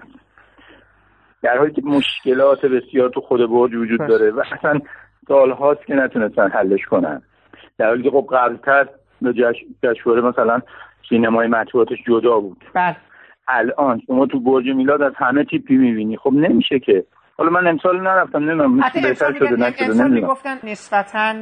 [1.42, 4.00] در حالی که مشکلات بسیار تو خود برج وجود.
[4.00, 4.80] داره و اصلا
[5.28, 7.22] سالهاست که نتونستن حلش کنن.
[7.78, 8.88] در حالی که خب قبلتر
[9.84, 10.62] جشنواره مثلا
[11.10, 12.66] سینمای مطبوعاتش جدا بود.
[12.74, 12.96] بله
[13.48, 14.02] الان.
[14.08, 16.18] شما تو برج میلاد از همه تیپی می‌بینی.
[16.18, 17.06] خب نمیشه که.
[17.38, 20.12] حالا من امسال نرفتم نمی‌دونم بهتر شده نشده نمی‌دونم.
[20.12, 21.34] می‌گفتن نسبتا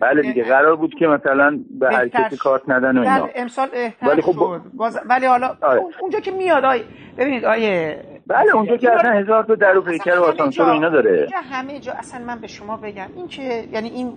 [0.00, 3.28] بله دیگه قرار بود که مثلا به هر کسی کارت ندن و اینا.
[3.34, 3.68] امسال
[4.02, 4.60] ولی خب
[5.06, 5.80] ولی حالا آره.
[6.00, 6.80] اونجا که میاد آی
[7.18, 11.28] ببینید آیه بله اونجا که اصلا هزار تا در و پیکر و آسانسور اینا داره.
[11.52, 14.12] همه جا اصلا من به شما بگم این که یعنی این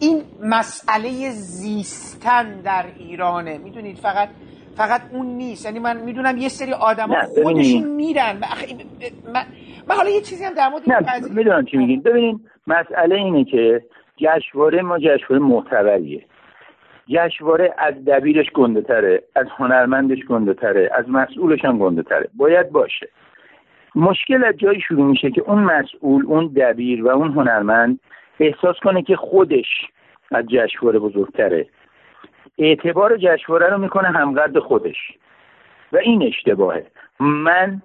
[0.00, 3.58] این مسئله زیستن در ایرانه.
[3.58, 4.28] می‌دونید فقط
[4.76, 5.66] فقط اون نیست.
[5.66, 7.06] یعنی من می‌دونم یه سری آدم
[7.42, 8.38] خودشون میرن.
[9.88, 12.02] من حالا یه چیزی هم در مورد نه می‌دونم چی میگین.
[12.02, 13.82] ببینید مسئله اینه که
[14.16, 16.24] جشنواره ما جشنواره معتبریه
[17.08, 22.28] جشنواره از دبیرش گنده تره از هنرمندش گنده تره از مسئولش هم گنده تره.
[22.36, 23.08] باید باشه.
[23.94, 28.00] مشکل از جایی شروع میشه که اون مسئول اون دبیر و اون هنرمند
[28.40, 29.66] احساس کنه که خودش
[30.32, 31.66] از جشنواره بزرگتره.
[32.58, 34.96] اعتبار جشنواره رو می‌کنه همقدر خودش.
[35.92, 36.86] و این اشتباهه.
[37.20, 37.82] من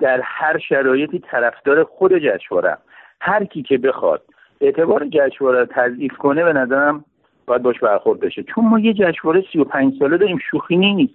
[0.00, 2.78] در هر شرایطی طرفدار خود جشنواره
[3.20, 4.22] هر کی که بخواد
[4.60, 7.04] اعتبار جشنواره تضعیف کنه به نظرم
[7.46, 8.42] باید باش برخورد بشه.
[8.42, 11.14] چون ما یه جشنواره 35 ساله داریم شوخی نیست.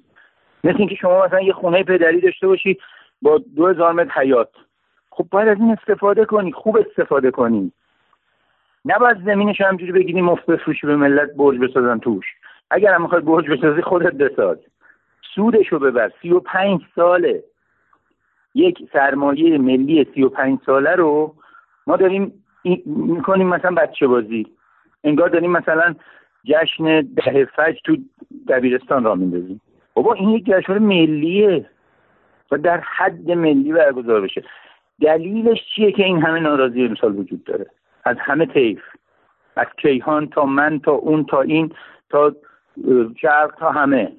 [0.64, 2.78] مثل اینکه شما مثلا یه خونه پدری داشته باشی
[3.22, 4.50] با دو هزار متر حیات
[5.10, 7.72] خب باید از این استفاده کنی خوب استفاده کنی.
[8.86, 12.26] نباید زمینش همجوری بگیری مفت بفروشی به ملت برج بسازن توش.
[12.72, 14.58] اگر هم می‌خوای برج بسازی خودت بساز.
[15.36, 16.12] سودش رو ببر.
[16.22, 17.44] سی و پنج ساله.
[18.56, 21.36] یک سرمایه ملی سی و پنج ساله رو
[21.88, 22.44] ما داریم
[22.86, 24.48] می‌کنیم مثلا بچه بازی.
[25.04, 25.96] انگار داریم مثلا
[26.46, 27.98] جشن ده فجر تو
[28.48, 29.62] دبیرستان را میندازیم.
[29.94, 31.66] بابا این یک جشن ملیه.
[32.52, 34.44] و در حد ملی برگزار بشه.
[35.02, 37.66] دلیلش چیه که این همه ناراضی امسال وجود داره؟
[38.06, 38.80] از همه طیف
[39.56, 41.72] از کیهان تا من تا اون تا این
[42.10, 42.36] تا
[43.22, 44.12] شرق تا همه.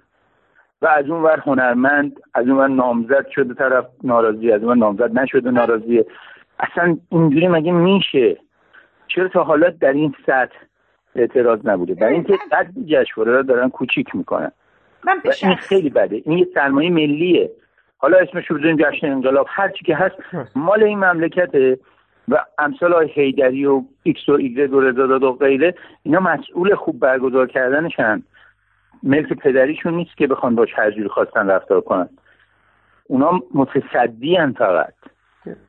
[0.82, 4.76] و از اون ور هنرمند از اون ور نامزد شده طرف ناراضی از اون ور
[4.76, 6.06] نامزد نشده ناراضیه.
[6.58, 8.36] اصلا اینجوری مگه میشه؟
[9.08, 10.56] چرا تا حالا در این سطح
[11.14, 14.52] اعتراض نبوده؟ در اینکه قد جشنواره را دارن کوچیک می‌کنن.
[15.04, 16.22] من این خیلی بده.
[16.24, 17.50] این یه سرمایه ملیه.
[17.98, 19.46] حالا اسمش رو بزنیم جشن انقلاب.
[19.48, 20.16] هر چی که هست.
[20.54, 21.78] مال این مملکته.
[22.28, 27.00] و امثال های حیدری و ایکس و ایگرگ و رضا و غیره اینا مسئول خوب
[27.00, 28.22] برگزار کردنشن.
[29.02, 32.08] ملک پدریشون نیست که بخوان باش هر جوری خواستن رفتار کنن.
[33.08, 34.94] اونا متصدی فقط.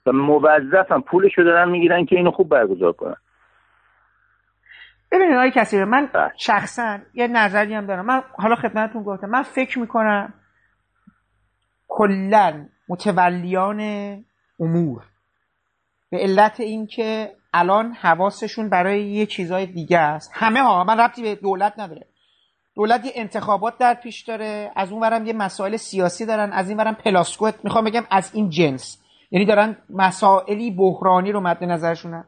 [0.06, 1.02] و موظفن.
[1.02, 3.16] پولشو دارن می‌گیرن که اینو خوب برگزار کنن.
[5.12, 6.32] ببینید آقای کسی من بله.
[6.38, 8.06] شخصا یه نظری هم دارم.
[8.06, 9.30] من حالا خدمتتون گفتم.
[9.30, 10.34] من فکر می‌کنم
[11.88, 13.80] کلا متولیان
[14.60, 15.04] امور
[16.10, 20.32] به علت اینکه الان حواسشون برای یه چیزای دیگه است.
[20.34, 22.08] همه ها من ربطی به دولت نداره.
[22.76, 26.78] دولت یه انتخابات در پیش داره از اون ورم یه مسائل سیاسی دارن از این
[26.78, 29.04] ورم پلاسکوت می‌خوام بگم از این جنس.
[29.32, 32.26] یعنی دارن مسائلی بحرانی رو مد نظرشونن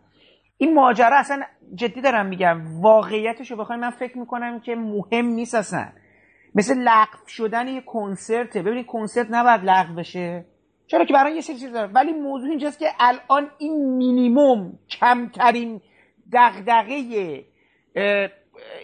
[0.58, 1.42] این ماجرا اصلا
[1.76, 2.82] جدی دارم میگم.
[2.82, 5.90] واقعیتش رو بخوایم من فکر می‌کنم که مهم نیست اصلا.
[6.56, 8.62] مثل لغو شدن یه کنسرته.
[8.62, 10.46] ببینید کنسرت نباید لغو بشه.
[10.90, 15.82] چرا که برای یه سری چیز داره ولی موضوع اینجاست که الان این مینیموم کمترین
[16.34, 17.00] دغدغه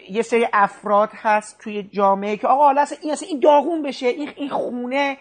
[0.10, 4.30] یه سری افراد هست توی جامعه که آقا حالا این اصلا این داغون بشه این
[4.36, 5.18] این خونه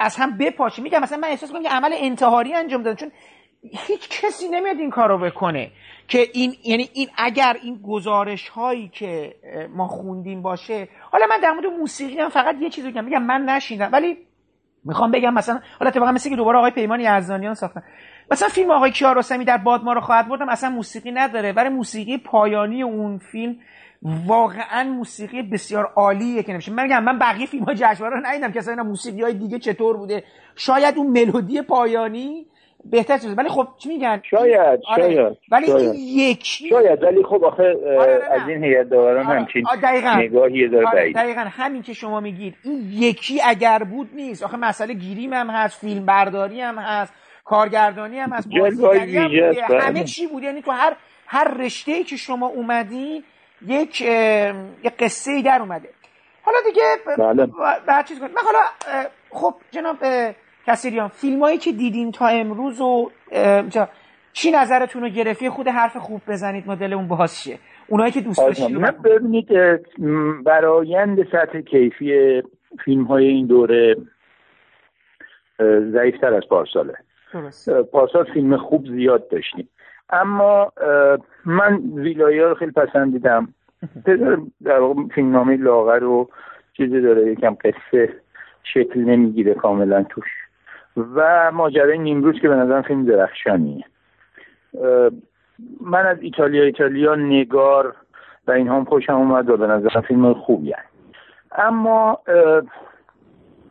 [0.00, 0.82] از هم بپاشه.
[0.82, 3.12] میگم مثلا من احساس کنم که عمل انتحاری انجام دادن چون
[3.86, 5.70] هیچ کسی نمیاد این کارو بکنه
[6.08, 9.34] که این یعنی این اگر این گزارش هایی که
[9.70, 13.44] ما خوندیم باشه حالا من در مورد موسیقی هم فقط یه چیزی میگم میگم من
[13.44, 14.18] نشیندم ولی
[14.84, 17.82] می‌خوام بگم مثلا حالا اتفاقا مثل که دوباره آقای پیمان یزدانیان ساختن.
[18.30, 21.52] مثلا فیلم آقای کیارستمی در باد ما رو خواهد بردم اصلا موسیقی نداره.
[21.52, 23.56] برای موسیقی پایانی اون فیلم
[24.02, 26.72] واقعا موسیقی بسیار عالیه که نمیشه.
[26.72, 28.52] من میگم من بقیه فیلم های جشنواره رو ندیدم.
[28.52, 30.24] که اصلا موسیقی های دیگه چطور بوده؟
[30.56, 32.46] شاید اون ملودی پایانی
[32.90, 35.14] بهتر شده ولی خب چی میگن شاید آره.
[35.14, 35.90] شاید ولی شاید.
[35.90, 39.38] این یکی شاید ولی خب آخه آره از این هیئت داوران آره.
[39.38, 40.14] همچین دقیقاً.
[40.14, 41.12] نگاهی داره آره.
[41.12, 45.80] دقیقاً همین که شما میگید این یکی اگر بود نیست آخه مسئله گیریم هم هست
[45.80, 47.12] فیلم برداری هم هست
[47.44, 49.28] کارگردانی هم هست بازیگری هم
[49.68, 49.80] بله.
[49.80, 53.24] همه چی بود یعنی تو هر هر رشته ای که شما اومدی
[53.66, 55.88] یک یک قصه ای در اومده
[56.42, 56.82] حالا دیگه
[57.18, 57.46] بله.
[57.86, 58.60] بعد چیز کنم من حالا
[59.30, 59.96] خب جناب
[60.66, 63.10] کسیریان فیلم هایی که دیدین تا امروز و
[64.32, 67.58] چی نظرتون رو گرفتی خود حرف خوب بزنید مدل اون باز شه.
[67.88, 69.48] اونایی که دوست داشتید من ببینید
[70.44, 72.42] برایند سطح کیفی
[72.84, 73.96] فیلم های این دوره
[75.92, 76.94] ضعیفتر از پارساله.
[77.92, 79.68] پارسال فیلم خوب زیاد داشتیم.
[80.10, 80.72] اما
[81.44, 83.54] من ویلایی ها رو خیلی پسندیدم
[84.64, 86.30] در واقع فیلم نامه لاغر و
[86.76, 88.12] چیزی داره یکم قصه
[88.74, 90.24] شکل نمی‌گیره کاملا توش.
[90.96, 93.84] و ماجرای نیمروز که به نظرم فیلم درخشانیه.
[95.80, 97.96] من از ایتالیا ایتالیا نگار
[98.46, 100.88] و اینها هم خوشم اومد و به نظرم فیلم خوبی هست.
[101.52, 102.18] اما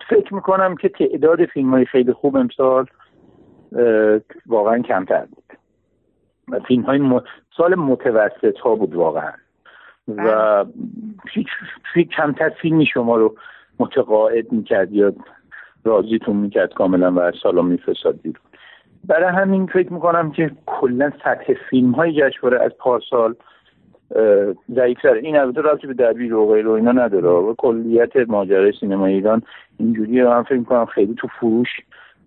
[0.09, 2.85] فکر می‌کنم که تعداد فیلم های خیلی خوب امسال
[4.45, 5.43] واقعا کمتر بود.
[6.67, 7.21] فیلم های م...
[7.57, 9.33] سال متوسط ها بود واقعا.
[10.07, 10.65] و
[11.93, 13.35] هیچ کمتر فیلمی شما رو
[13.79, 15.13] متقاعد می‌کرد یا
[15.83, 18.43] راضیتون می‌کرد کاملا و میفرستاد بیرون.
[19.07, 23.35] برای همین فکر می‌کنم که کلا سطح فیلم های جشنواره از پارسال
[24.75, 25.13] ضعیفتر.
[25.13, 27.29] این البته رابطه به دبیر و غیر و اینا نداره.
[27.29, 29.41] و کلیت ماجرای سینما ایران
[29.77, 31.69] اینجوری من فکر می‌کنم خیلی تو فروش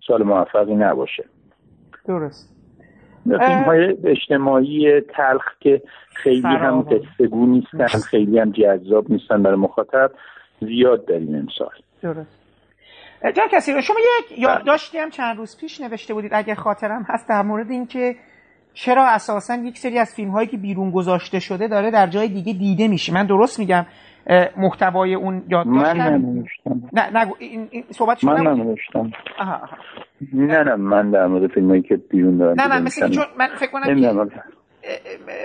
[0.07, 1.25] سال موفقی نباشه.
[2.07, 2.53] درست.
[3.23, 5.81] فیلم های اجتماعی تلخ که
[6.13, 10.11] خیلی هم قصهگو نیستن خیلی هم جذاب نیستن برای مخاطب
[10.61, 11.69] زیاد داریم امسال.
[12.01, 12.46] درست.
[13.23, 17.41] جان کسی شما یک یادداشتی هم چند روز پیش نوشته بودید اگه خاطرم هست در
[17.41, 18.15] مورد اینکه
[18.73, 22.53] چرا اساسا یک سری از فیلم هایی که بیرون گذاشته شده داره در جای دیگه
[22.53, 23.13] دیده میشه.
[23.13, 23.85] من درست میگم
[24.57, 26.81] محتوای اون یادداشت؟ من ننوشتم.
[26.93, 29.11] نه نگو این, این صحبت من ننوشتم.
[30.33, 33.47] نه نه من در مورد فیلم هایی که بیرون دارن نه من مثل چون من
[33.55, 34.29] فکر کنم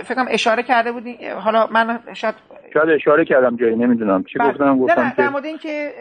[0.05, 1.27] فکر کنم اشاره کرده بودی.
[1.27, 2.35] حالا من شاید
[2.75, 4.25] شاید اشاره کردم جایی نمی‌دونم.
[4.25, 4.53] چی بله.
[4.53, 5.93] گفتم؟ گفتم نه در مورد اینکه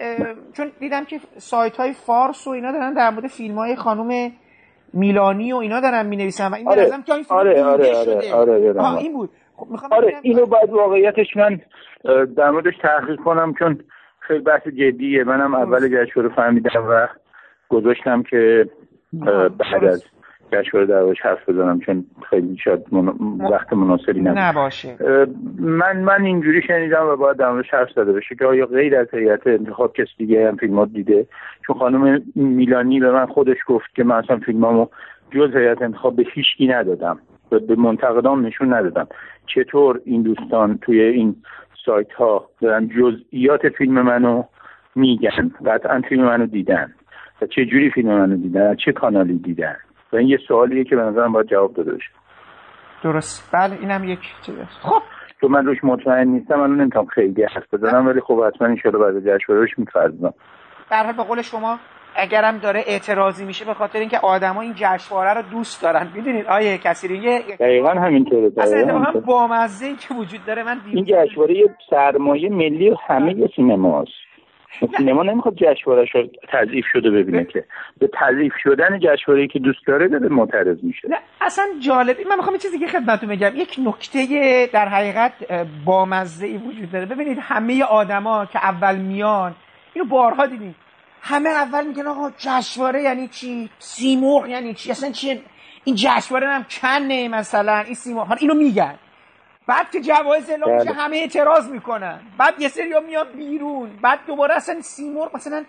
[0.53, 4.31] چون دیدم که سایت های فارس و اینا دارن در مورد فیلم های خانم
[4.93, 6.89] میلانی و اینا دارن می نویسن و این آره.
[7.05, 9.29] که این آره آره آره آره, آره, این بود.
[9.55, 11.61] خب آره اینو باید واقعیتش من
[12.37, 13.79] در موردش تحقیق کنم چون
[14.19, 15.23] خیلی بحث جدیه.
[15.23, 17.07] منم اول جشنواره فهمیدم و
[17.69, 18.69] گذاشتم که
[19.59, 20.05] بعد از
[20.51, 22.81] جشنواره در حرف بزنم چون خیلی شاید
[23.51, 24.97] وقت مناسبی نباشه.
[25.59, 29.47] من من اینجوری شنیدم و باید در حرف زده بشه که آیا غیر از هیئت
[29.47, 31.25] انتخاب کس دیگه هم فیلمات دیده؟
[31.67, 34.87] چون خانم میلانی به من خودش گفت که من اصلا فیلمامو
[35.31, 37.19] جز هیئت انتخاب به هیچکی ندادم.
[37.49, 39.07] به منتقدان نشون ندادم.
[39.47, 41.35] چطور این دوستان توی این
[41.85, 44.43] سایت ها دارن جزئیات فیلم منو
[44.95, 46.93] میگن؟ قطعا فیلم منو دیدن.
[47.41, 49.75] و چه جوری فیلم منو دیدن؟ چه کانالی دیدن؟
[50.13, 52.09] و این یه سوالیه که به نظرم باید جواب داده بشه.
[53.03, 53.51] درست.
[53.53, 54.65] بله اینم یک چیزه.
[54.65, 55.01] خب.
[55.41, 59.19] تو من روش مطمئن نیستم من نمی‌تونم خیلی حرف بزنم ولی خب حتما ان بعد
[59.19, 60.33] جشنواره روش میفرضم
[60.91, 61.77] در به قول شما
[62.15, 66.07] اگرم داره اعتراضی میشه به خاطر اینکه آدما این جشنواره رو دوست دارن.
[66.15, 71.57] می‌دونید آیه کسی یه دقیقاً همینطوره اصلا بامزه ای که وجود داره من این جشنواره
[71.57, 74.11] یه سرمایه ملی و همه سینماست
[74.97, 77.65] سینما نمی‌خواد جشنواره رو تضعیف شده ببینه که.
[77.99, 81.07] به تضعیف شدن جشنواره که دوست داره داره معترض میشه.
[81.09, 83.51] نه اصلا جالبی من می‌خوام چیزی که خدمتتون بگم.
[83.55, 85.33] یک نکته در حقیقت
[85.85, 87.05] بامزه ای وجود داره.
[87.05, 89.55] ببینید همه آدما که اول میان
[89.93, 90.75] اینو بارها دیدیم.
[91.21, 95.41] همه اول میگن آقا جشنواره یعنی چی؟ سیمرغ یعنی چی؟ اصلا چی
[95.83, 98.37] این جشنواره هم کنه مثلا این سیمرغ.
[98.39, 98.95] اینو میگن.
[99.67, 100.95] بعد که جوایز اعلام میشه بله.
[100.95, 102.19] همه اعتراض می‌کنن.
[102.37, 103.89] بعد یه سری میان بیرون.
[104.03, 105.63] بعد دوباره اصلا سیمرغ مثلا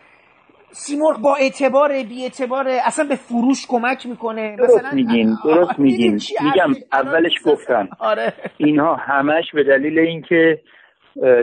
[0.70, 4.56] سیمرغ با اعتبار بی اعتبار اصلا به فروش کمک می‌کنه.
[4.56, 6.20] درست مثلا میگین درست میگین.
[6.44, 7.88] میگم اولش گفتم.
[7.98, 8.32] آره.
[8.56, 10.60] اینها همش به دلیل اینکه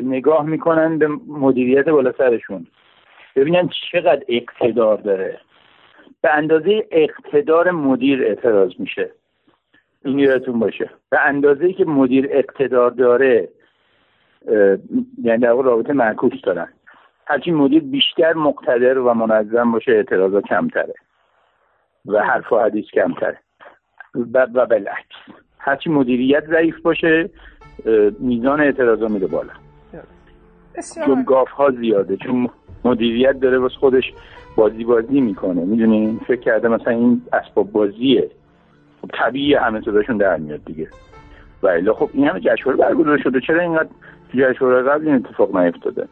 [0.03, 2.67] نگاه می‌کنن به مدیریت بالا سرشون.
[3.35, 5.39] ببینن چقدر اقتدار داره.
[6.21, 9.11] به اندازه اقتدار مدیر اعتراض میشه.
[10.05, 10.89] این یادتون باشه.
[11.09, 13.49] به اندازه که مدیر اقتدار داره
[15.23, 16.67] یعنی در رابطه معکوس دارن.
[17.27, 20.93] هرچی مدیر بیشتر مقتدر و منظم باشه اعتراضا کمتره
[22.05, 23.37] و حرف و حدیث کمتره.
[24.33, 25.15] و, و بالعکس.
[25.57, 27.29] هرچی مدیریت ضعیف باشه
[28.19, 29.53] میزان اعتراضا میره بالا.
[31.05, 32.49] چون گاف ها زیاده چون
[32.85, 34.13] مدیریت داره واسه خودش
[34.55, 35.65] بازی بازی می‌کنه.
[35.65, 38.29] می‌دونی فکر کرده مثلا این اسباب بازیه.
[39.01, 40.87] خب طبیعی همه صداشون در میاد دیگه.
[41.63, 43.41] و خب این همه جشنواره برگزار شده.
[43.41, 43.89] چرا اینقدر
[44.33, 46.07] جشنواره قبل این اتفاق نیفتاده؟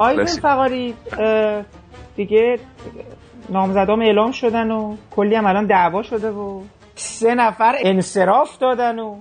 [0.00, 0.94] آیدون فقاری
[2.16, 2.58] دیگه
[3.48, 6.62] نامزدام اعلام شدن و کلی هم الان دعوا شده و
[6.94, 9.16] سه نفر انصراف دادن و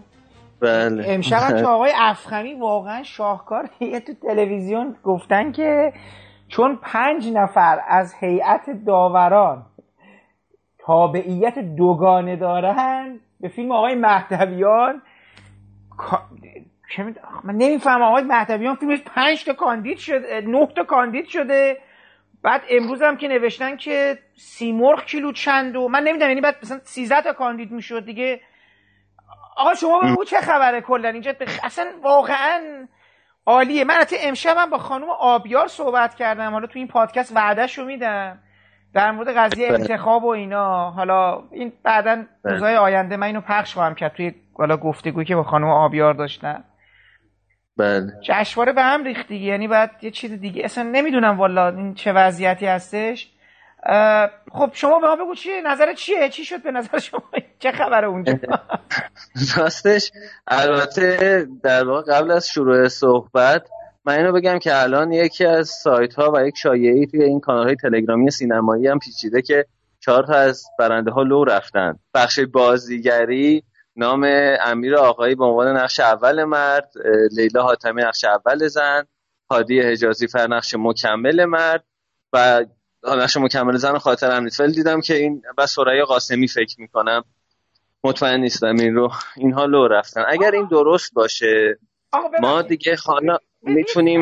[0.62, 1.04] بله.
[1.08, 5.94] امشب که آقای افخمی واقعا شاهکار یه تو تلویزیون گفتن که
[6.48, 9.66] چون پنج نفر از هیئت داوران
[10.86, 15.02] تابعیت دوگانه دارن به فیلم آقای مهدویان
[17.44, 21.78] من نمیفهم آقای مهدویان فیلمش پنج تا کاندید شده نه تا کاندید شده.
[22.44, 26.80] بعد امروز هم که نوشتن که سیمرغ کیلو چند و من نمی‌دونم یعنی بعد مثلا
[26.84, 28.42] 13 تا کاندید می‌شد دیگه.
[29.58, 31.60] آقا شما بگو چه خبره کلا؟ اینجا بخ...
[31.64, 32.88] اصلا واقعا
[33.46, 33.84] عالیه.
[33.84, 36.52] من حتی امشبم با خانم آبیار صحبت کردم.
[36.52, 38.40] حالا تو این پادکست وعدهش رو میدم.
[38.94, 39.80] در مورد قضیه بله.
[39.80, 40.92] انتخاب و اینا.
[40.92, 42.54] حالا این بعدا بله.
[42.54, 46.64] روزهای آینده من اینو پخش خواهم کرد توی حالا گفتگویی که با خانم آبیار داشتم.
[47.80, 48.14] بله.
[48.22, 49.46] جشنواره به هم ریخت دیگه.
[49.46, 50.66] یعنی بعد یه چیز دیگه.
[50.66, 53.32] اصلا نمی‌دونم والا این چه وضعیتی هستش.
[54.52, 57.24] خب شما به ما بگو چیه؟ نظر چیه؟ چی شد به نظر شما؟
[57.60, 58.34] چه خبره اونجا؟
[59.58, 60.12] راستش
[60.48, 63.68] البته در واقع قبل از شروع صحبت
[64.06, 67.66] من اینو بگم که الان یکی از سایت ها و یک شایعی توی این کانال
[67.66, 69.66] های تلگرامی سینمایی هم پیچیده که
[70.00, 72.00] چهار تا از برنده ها لو رفتن.
[72.14, 73.64] بخش بازیگری
[74.00, 74.28] نام
[74.62, 76.92] امیر آقایی به عنوان نقش اول مرد
[77.32, 79.06] لیلا حاتمی نقش اول زن
[79.52, 81.84] هادی حجازی فر نقش مکمل مرد
[82.34, 82.66] و
[83.04, 87.24] نقش مکمل زن خاطر امنیتفل دیدم که این و سرای قاسمی فکر می‌کنم.
[88.04, 90.24] مطمئن نیستم این رو اینها لو رفتن.
[90.28, 91.80] اگر این درست باشه
[92.42, 94.22] ما دیگه خانه می‌تونیم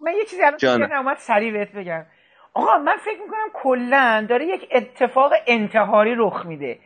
[0.00, 2.06] من یه چیزی الان اومد سریع بهت بگم.
[2.54, 6.78] آقا من فکر می‌کنم کلا داره یک اتفاق انتحاری رخ میده.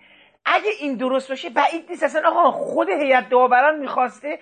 [0.55, 2.03] اگه این درست باشه بعید نیست.
[2.03, 4.39] اصلا آقا خود هیئت داوران می‌خواسته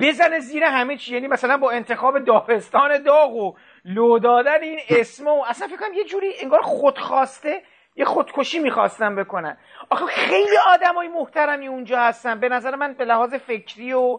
[0.00, 1.14] بزنه زیر همه چی.
[1.14, 5.94] یعنی مثلا با انتخاب داغستان داغ و لو دادن این اسم و اصلا فکر کنم
[5.94, 7.62] یه جوری انگار خودخواسته
[7.96, 9.56] یه خودکشی می‌خواستن بکنن.
[9.90, 12.40] آخه خیلی آدمای محترمی اونجا هستن.
[12.40, 14.18] به نظر من به لحاظ فکری و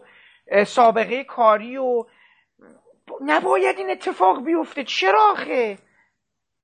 [0.66, 2.04] سابقه کاری و
[3.24, 4.84] نباید این اتفاق بیفته.
[4.84, 5.78] چرا آخه؟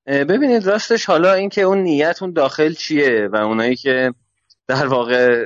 [0.06, 4.12] ببینید راستش حالا اینکه اون نیت اون داخل چیه و اونایی که
[4.68, 5.44] در واقع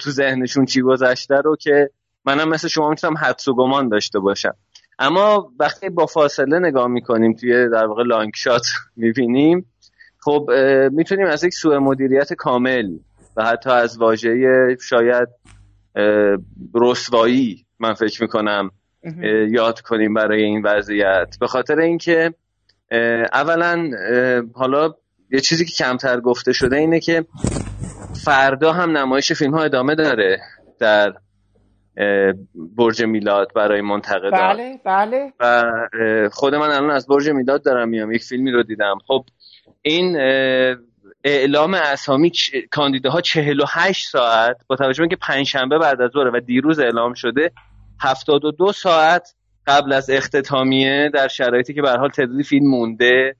[0.00, 1.90] تو ذهنشون چی گذشته رو که
[2.24, 4.54] منم مثل شما می‌تونم حدس و گمان داشته باشم.
[4.98, 8.66] اما وقتی با فاصله نگاه می‌کنیم توی در واقع لانگ شات
[8.96, 9.66] می‌بینیم
[10.18, 10.50] خب
[10.90, 12.88] می‌تونیم از یک سوء مدیریت کامل
[13.36, 15.28] و حتی از واژه شاید
[16.74, 18.70] رسوایی من فکر می‌کنم
[19.48, 21.36] یاد کنیم برای این وضعیت.
[21.40, 22.34] به خاطر اینکه
[23.32, 23.90] اولا
[24.54, 24.94] حالا
[25.30, 27.24] یه چیزی که کمتر گفته شده اینه که
[28.24, 30.40] فردا هم نمایش فیلم ها ادامه داره
[30.78, 31.12] در
[32.54, 34.56] برج میلاد برای منتقدان.
[34.56, 35.32] بله بله.
[35.40, 35.64] و
[36.32, 38.98] خود من الان از برج میلاد دارم میام یک فیلمی رو دیدم.
[39.06, 39.24] خب
[39.82, 40.16] این
[41.24, 42.32] اعلام اسامی
[42.70, 47.50] کاندیداها 48 ساعت با توجه به اینکه پنجشنبه بعد از ظهر و دیروز اعلام شده
[48.00, 49.34] 72 ساعت
[49.66, 53.36] قبل از اختتامیه در شرایطی که به حال تعدادی فیلم مونده.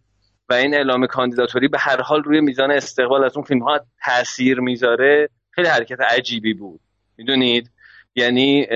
[0.49, 4.61] و این اعلام کاندیداتوری به هر حال روی میزان استقبال از اون فیلم ها تاثیر
[4.61, 5.29] می‌ذاره.
[5.51, 6.81] خیلی حرکت عجیبی بود.
[7.17, 7.71] می‌دونید؟
[8.15, 8.67] یعنی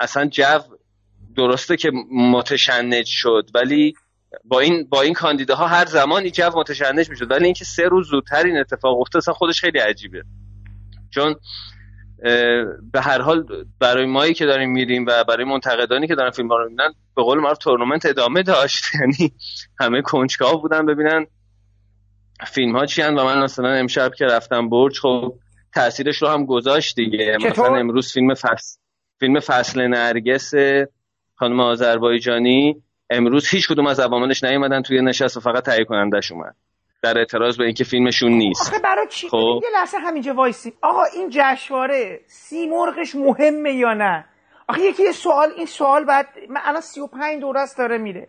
[0.00, 0.58] اصلا جو
[1.36, 3.94] درسته که متشنج شد ولی
[4.44, 8.46] با این با این کاندیداها هر زمانی جو متشنج می‌شد ولی اینکه سه روز زودتر
[8.46, 10.24] این اتفاق افتاد اصلا خودش خیلی عجیبه.
[11.10, 11.34] چون
[12.92, 13.46] به هر حال
[13.80, 17.22] برای مایی که داریم میریم و برای منتقدانی که دارن فیلم ها رو می‌بینن به
[17.22, 18.84] قول معروف تورنمنت ادامه داشت.
[19.00, 19.32] یعنی
[19.80, 21.26] همه کنجکاو بودن ببینن
[22.46, 25.34] فیلم ها چی و من مثلا امشب که رفتم برج خب
[25.74, 27.36] تاثیرش رو هم گذاشت دیگه.
[27.44, 28.78] مثلا امروز فیلم فصل
[29.20, 30.52] فیلم فصل نرگس
[31.34, 32.82] خانم آذربایجانی.
[33.10, 36.54] امروز هیچ کدوم از عواملش نیومدن توی نشست و فقط تهیه کنندش اومد.
[37.04, 38.68] در اعتراض به اینکه فیلمشون نیست.
[38.68, 39.60] آخه برای چی؟ خب.
[39.62, 40.72] یه لحظه همینجا وایسی.
[40.82, 42.20] آقا این جشنواره
[42.70, 44.24] مرغش مهمه یا نه؟
[44.68, 48.28] آخه یکی یه سوال این سوال بعد من الان 35 دوره است داره میره.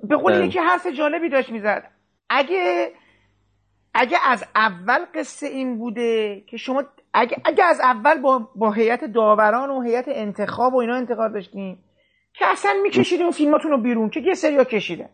[0.00, 0.46] به قول بله.
[0.46, 1.90] یکی حرف جالبی داشت می‌زد.
[2.30, 2.92] اگه
[3.94, 6.84] اگه از اول قصه این بوده که شما
[7.14, 11.78] اگه, اگه از اول با, با هیئت داوران و هیئت انتخاب و اینا انتقاد داشتین
[12.34, 15.08] که اصلا میکشیدین فیلماتون رو بیرون که یه سریا کشیدن.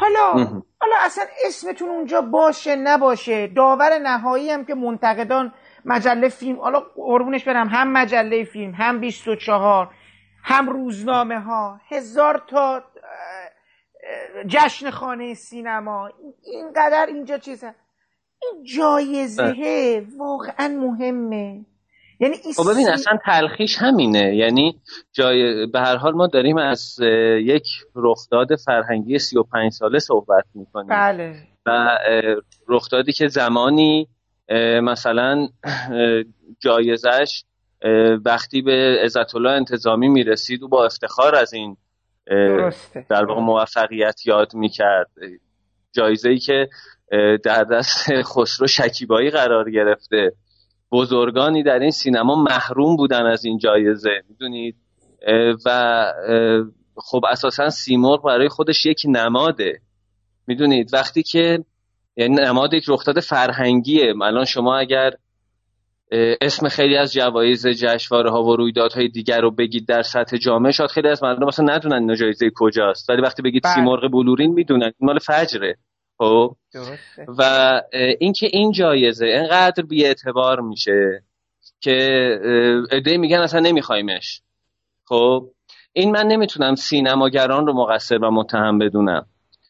[0.00, 0.32] حالا
[0.80, 3.46] حالا اصلا اسمتون اونجا باشه نباشه.
[3.46, 5.52] داور نهایی هم که منتقدان
[5.84, 9.94] مجله فیلم حالا قربونش برم هم مجله فیلم هم 24
[10.44, 12.82] هم روزنامه ها هزار تا
[14.46, 16.10] جشن خانه سینما
[16.44, 17.74] اینقدر اینجا چیزه
[18.42, 21.64] این جایزه واقعا مهمه.
[22.20, 24.36] یعنی خب ببین اصلا تلخیش همینه.
[24.36, 24.80] یعنی
[25.12, 26.96] جای به هر حال ما داریم از
[27.42, 30.88] یک رخداد فرهنگی 35 ساله صحبت می‌کنیم.
[30.88, 31.34] بله.
[31.66, 31.98] و
[32.68, 34.08] رخدادی که زمانی
[34.82, 35.48] مثلا
[36.60, 37.42] جایزش
[38.24, 41.76] وقتی به عزت الله انتظامی می‌رسید و با افتخار از این
[43.10, 45.10] در واقع موفقیت یاد می‌کرد.
[45.92, 46.68] جایزه ای که
[47.44, 50.32] در دست خسرو شکیبایی قرار گرفته.
[50.92, 54.76] بزرگانی در این سینما محروم بودن از این جایزه می‌دونید
[55.66, 56.04] و
[56.96, 59.80] خب اساسا سیمرغ برای خودش یک نماده.
[60.46, 61.64] می‌دونید وقتی که
[62.16, 64.14] یعنی نماد یک رخداد فرهنگیه.
[64.22, 65.10] الان شما اگر
[66.40, 70.90] اسم خیلی از جوایز جشنواره ها و رویدادهای دیگر رو بگید در سطح جامعه شاید
[70.90, 73.10] خیلی از مردم مثلا ندونن این جایزه کجاست.
[73.10, 73.74] ولی وقتی بگید بله.
[73.74, 75.76] سیمرغ بلورین می‌دونن مال فجره.
[76.18, 76.56] خب.
[77.38, 77.42] و
[78.20, 81.22] اینکه این جایزه انقدر بی اعتبار میشه
[81.80, 81.94] که
[82.92, 84.42] ایده میگن اصلا نمیخوایمش.
[85.04, 85.50] خب.
[85.92, 89.26] این من نمی‌تونم سینماگران رو مقصر و متهم بدونم.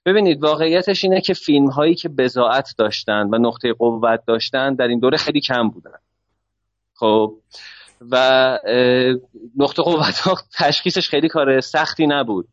[0.07, 4.99] ببینید واقعیتش اینه که فیلم هایی که بزاعت داشتن و نقطه قوت داشتن در این
[4.99, 5.99] دوره خیلی کم بودن.
[6.95, 7.35] خب.
[8.11, 8.59] و
[9.57, 12.49] نقطه قوت ها تشخیصش خیلی کار سختی نبود.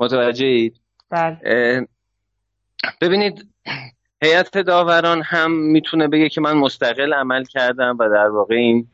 [0.00, 0.80] متوجهید
[1.10, 1.38] بله.
[3.00, 3.48] ببینید
[4.22, 8.88] هیئت داوران هم می‌تونه بگه که من مستقل عمل کردم و در واقع این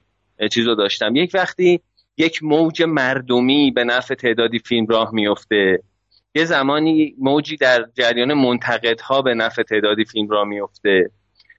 [0.51, 1.16] چیز رو داشتم.
[1.16, 1.80] یک وقتی
[2.16, 5.82] یک موج مردمی به نفع تعدادی فیلم راه میفته
[6.35, 11.11] یه زمانی موجی در جریان منتقدها به نفع تعدادی فیلم راه میفته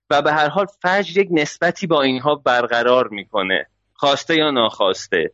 [0.09, 5.31] و به هر حال فجر یک نسبتی با اینها برقرار می‌کنه خواسته یا ناخواسته.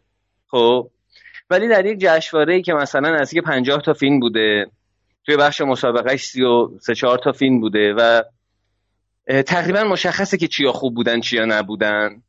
[0.48, 0.90] خب؟
[1.50, 4.66] ولی در یک جشنواره که مثلا از یک پنجاه تا فیلم بوده
[5.26, 8.24] توی بخش مسابقهش سی و سه چهار تا فیلم بوده و
[9.42, 12.22] تقریبا مشخصه که چیا خوب بودن چیا نبودن.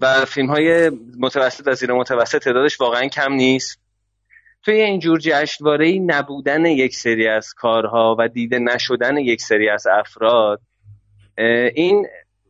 [0.00, 3.80] و فیلم های متوسط و زیر متوسط تعدادش واقعا کم نیست.
[4.62, 10.60] توی اینجور جشنواره نبودن یک سری از کارها و دیده نشدن یک سری از افراد
[11.74, 12.06] این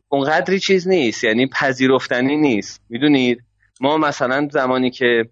[0.09, 2.81] اونقدری چیز نیست یعنی پذیرفتنی نیست.
[2.89, 3.43] می‌دونید؟
[3.81, 5.29] ما مثلا زمانی که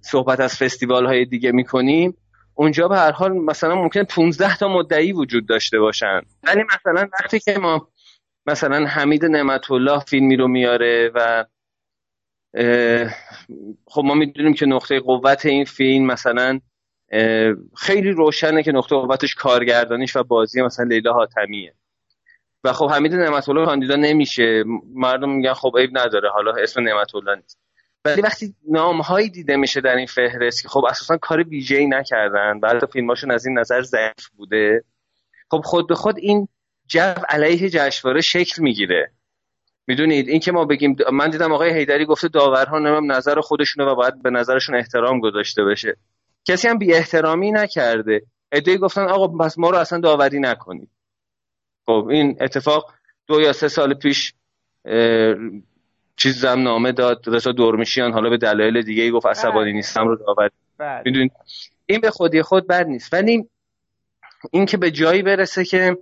[0.00, 2.16] صحبت از فستیوال های دیگه می‌کنیم
[2.54, 6.20] اونجا به هر حال مثلا ممکن 15 تا مدعی وجود داشته باشن.
[6.42, 7.88] ولی مثلا وقتی که ما
[8.46, 11.44] مثلا حمید نعمت الله فیلمی رو میاره و
[13.86, 16.60] خب ما می‌دونیم که نقطه قوت این فیلم مثلا
[17.76, 21.74] خیلی روشنه که نقطه قوتش کارگردانیش و بازی مثلا لیلا حاتمیه.
[22.64, 24.64] و خب حمید نعمت الله کاندیدا نمیشه.
[24.94, 26.30] مردم میگن خب عیب نداره.
[26.30, 27.58] حالا اسم نعمت الله نیست.
[28.04, 32.58] ولی وقتی نام هایی دیده میشه در این فهرست که خب اساسا کار ویژه‌ای نکردن
[32.62, 34.84] و حتی فیلماشون از این نظر ضعیف بوده
[35.50, 36.48] خب خود به خود این
[36.86, 39.12] جو علیه جشنواره شکل می‌گیره.
[39.86, 43.94] می‌دونید؟ این که ما بگیم من دیدم آقای هیدری گفته داورها نمیم نظر خودشونه و
[43.94, 45.96] باید به نظرشون احترام گذاشته بشه.
[46.44, 48.22] کسی هم بی احترامی نکرده.
[48.52, 50.88] ادعی گفتن آقا پس ما رو اصلا داوری نکنید.
[51.86, 52.92] خب این اتفاق
[53.26, 54.34] دو یا سه سال پیش
[56.16, 59.72] چیز زم نامه داد رضا دورمیشیان حالا به دلایل دیگه ای گفت عصبانی بله.
[59.72, 61.02] نیستم رو داوری بله.
[61.04, 61.32] می‌دونید
[61.86, 63.12] این به خودی خود بد نیست.
[63.12, 63.48] ولی
[64.50, 65.96] این که به جایی برسه که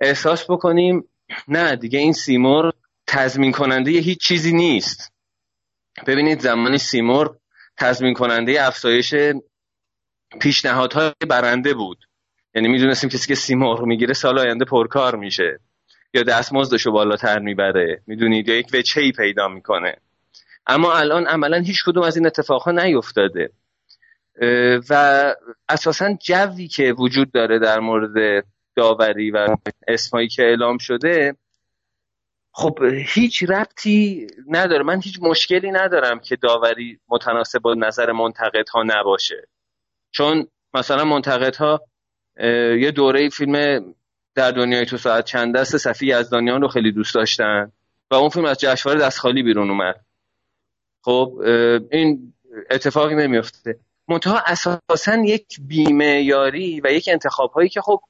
[0.00, 1.04] احساس بکنیم
[1.48, 2.72] نه دیگه این سیمور
[3.06, 5.12] تضمین کننده هیچ چیزی نیست.
[6.06, 7.36] ببینید زمانی سیمور
[7.76, 9.14] تضمین کننده افزایش
[10.40, 11.98] پیشنهادهای برنده بود.
[12.54, 15.60] یعنی می‌دونستیم کسی که سیمور می‌گیره سال آینده پرکار میشه.
[16.14, 18.02] یا دستمزدشو بالاتر می‌بره.
[18.06, 19.96] می‌دونید؟ یا یک وچه ای پیدا می‌کنه.
[20.66, 23.50] اما الان عملا هیچ کدوم از این اتفاقها نیفتاده.
[24.90, 25.34] و
[25.68, 28.44] اساسا جوی که وجود داره در مورد
[28.76, 29.56] داوری و
[29.88, 31.36] اسمایی که اعلام شده
[32.52, 32.78] خب
[33.14, 34.82] هیچ ربطی نداره.
[34.82, 39.48] من هیچ مشکلی ندارم که داوری متناسب با نظر منتقدها نباشه.
[40.10, 41.80] چون مثلا منتقدها
[42.80, 43.84] یه دوره فیلم
[44.34, 47.72] در دنیای تو ساعت چند دست صفی یزدانیان رو خیلی دوست داشتن
[48.10, 50.00] و اون فیلم از جشنواره دست خالی بیرون اومد.
[51.02, 51.40] خب
[51.90, 52.32] این
[52.70, 53.78] اتفاقی نمیفته
[54.08, 58.00] منتها اساسا یک بیمه یاری و یک انتخاب هایی که خب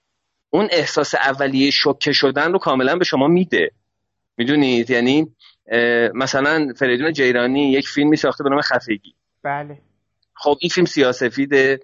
[0.50, 3.70] اون احساس اولیه شوکه شدن رو کاملا به شما میده.
[4.36, 5.34] می‌دونید؟ یعنی
[6.14, 9.14] مثلا فریدون جیرانی یک فیلمی ساخته به نام خفگی.
[9.42, 9.78] بله.
[10.34, 11.80] خب این فیلم سیاسفیده.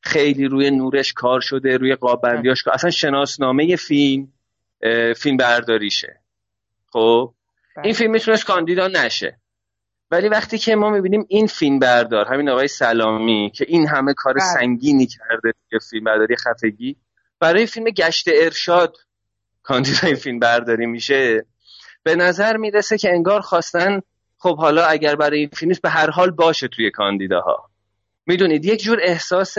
[0.00, 4.28] خیلی روی نورش کار شده روی قابندیاش کار اصلا شناسنامه فیلم
[5.16, 6.20] فیلم برداریشه
[6.92, 7.34] خب؟
[7.76, 7.92] این بله.
[7.92, 9.36] فیلم می‌تونست کاندیدا نشه.
[10.10, 14.34] ولی وقتی که ما می‌بینیم این فیلم بردار همین آقای سلامی که این همه کار
[14.34, 14.44] بله.
[14.44, 16.96] سنگینی کرده که فیلم برداری خفگی
[17.40, 18.96] برای فیلم گشت ارشاد
[19.62, 21.46] کاندیدای فیلم برداری میشه.
[22.02, 24.00] به نظر می‌رسه که انگار خواستن
[24.38, 27.69] خب حالا اگر برای این فیلم به هر حال باشه توی کاندیداها.
[28.30, 29.58] می‌دونید یک جور احساس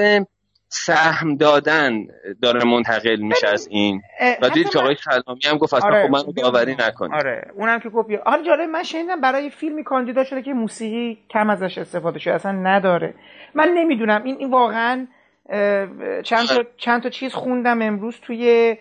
[0.67, 2.07] سهم دادن
[2.41, 4.01] داره منتقل میشه از این.
[4.41, 7.79] و دید که آقای سلامی هم گفت اصلا آره، خب من داوری نکنید آره اونم
[7.79, 12.19] که گفت حالا جالب من شنیدم برای فیلمی کاندیدا شده که موسیقی کم ازش استفاده
[12.19, 13.13] شده اصلا نداره.
[13.55, 15.07] من نمی‌دونم این, این واقعا
[16.23, 18.75] چند تا, چند تا چیز خوندم امروز توی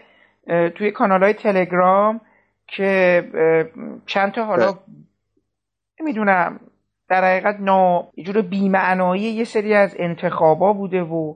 [0.74, 2.20] توی کانال های تلگرام
[2.66, 3.24] که
[4.06, 4.74] چند تا حالا
[6.00, 6.60] نمی‌دونم
[7.10, 11.34] در حقیقت نا یه جور بیمعنایی یه سری از انتخابا بوده و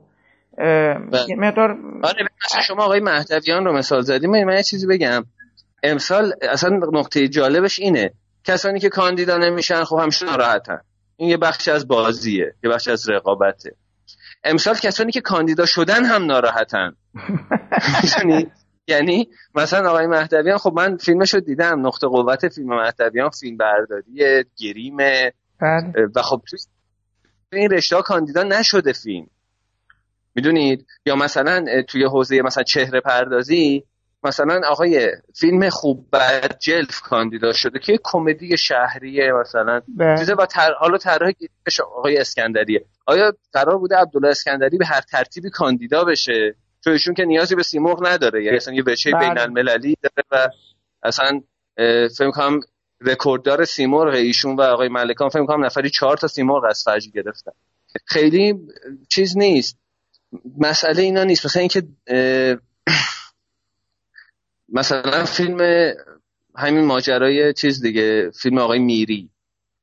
[0.57, 1.35] بله.
[1.37, 2.25] مقدار آره
[2.67, 5.25] شما آقای مهدویان رو مثال زدیم من یه چیزی بگم.
[5.83, 8.11] امسال اصلا نقطه جالبش اینه.
[8.43, 10.79] کسانی که کاندیدا نمیشن خب همیشه ناراحتن.
[11.17, 13.75] این یه بخشی از بازیه یه بخشی از رقابته.
[14.43, 16.95] امسال کسانی که کاندیدا شدن هم ناراحتن.
[18.87, 21.87] یعنی مثلا آقای مهدویان خب من فیلمش رو دیدم.
[21.87, 24.97] نقطه قوت فیلم مهدویان فیلم برداری گریم
[25.61, 25.93] بله.
[26.15, 26.41] و خب
[27.51, 29.27] توی این رشته کاندیدا نشده فیلم
[30.35, 33.83] می‌دونید یا مثلا توی حوزه مثلا چهره پردازی
[34.25, 40.17] مثلا آقای فیلم خوب بعد جلف کاندیدا شده که کمدی شهریه مثلا بله.
[40.17, 40.73] چیزه با تر...
[40.79, 41.31] حالا طرح
[41.95, 47.25] آقای اسکندریه آیا قرار بوده عبدالله اسکندری به هر ترتیبی کاندیدا بشه چون ایشون که
[47.25, 49.19] نیازی به سیمرغ نداره یعنی اصلا یه بچه بله.
[49.19, 50.49] بین المللی داره و
[51.03, 51.41] اصلا
[52.17, 52.59] فکر کنم
[53.01, 57.51] رکورددار سیمرغ ایشون و آقای ملکان فکر کنم نفری چهار تا سیمرغ از فجر گرفتن.
[58.05, 58.55] خیلی
[59.09, 59.77] چیز نیست.
[60.57, 61.45] مسئله اینا نیست.
[61.45, 61.83] مثلا اینکه
[64.69, 65.91] مثلا فیلم
[66.55, 69.29] همین ماجرای چیز دیگه فیلم آقای میری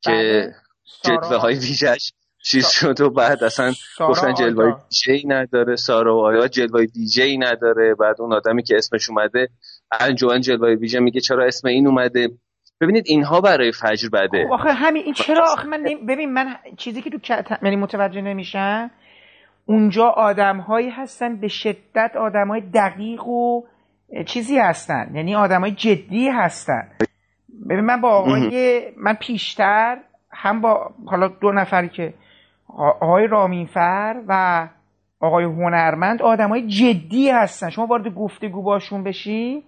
[0.01, 0.55] که بله.
[1.05, 2.13] جدوه های ویژش
[2.45, 7.95] چیز شد و بعد اصلا گفتن جلوه دیجی نداره سارا و آیا جلوه دیجی نداره.
[7.95, 9.49] بعد اون آدمی که اسمش اومده
[10.01, 12.29] انجوان جلوه ویژه میگه چرا اسم این اومده.
[12.83, 14.45] ببینید اینها برای فجر بده.
[14.47, 18.91] خب آخه همین این چرا؟ آخه من ببین من چیزی که تو یعنی متوجه نمیشم
[19.67, 23.63] اونجا آدمهایی هستن به شدت آدمهای دقیق و
[24.27, 25.11] چیزی هستن.
[25.15, 26.89] یعنی آدمای جدی هستن.
[27.71, 29.99] ببین من با آقای من پیشتر
[30.33, 32.15] هم با حالا دو نفری که
[33.01, 34.69] آقای رامینفر و
[35.21, 37.71] آقای هنرمند آدمای جدی هستن.
[37.71, 39.65] شما وارد گفتگو باشون بشی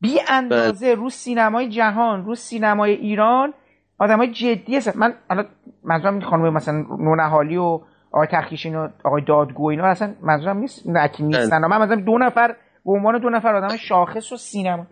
[0.00, 0.94] بی اندازه بله.
[0.94, 3.54] رو سینمای جهان رو سینمای ایران
[3.98, 4.98] آدمای جدی هستن.
[4.98, 5.46] من الان
[5.84, 7.80] منظورم خانم مثلا نونهالی و
[8.12, 11.58] آقای تخیشین و آقای دادگو اینا اصلا منظورم نیست نکی نیستن.
[11.66, 14.86] من مثلا دو نفر به عنوان دو نفر آدم شاخص و سینما.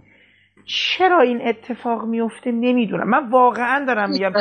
[0.65, 3.09] چرا این اتفاق میفته؟ نمی‌دونم.
[3.09, 4.33] من واقعا دارم میگم.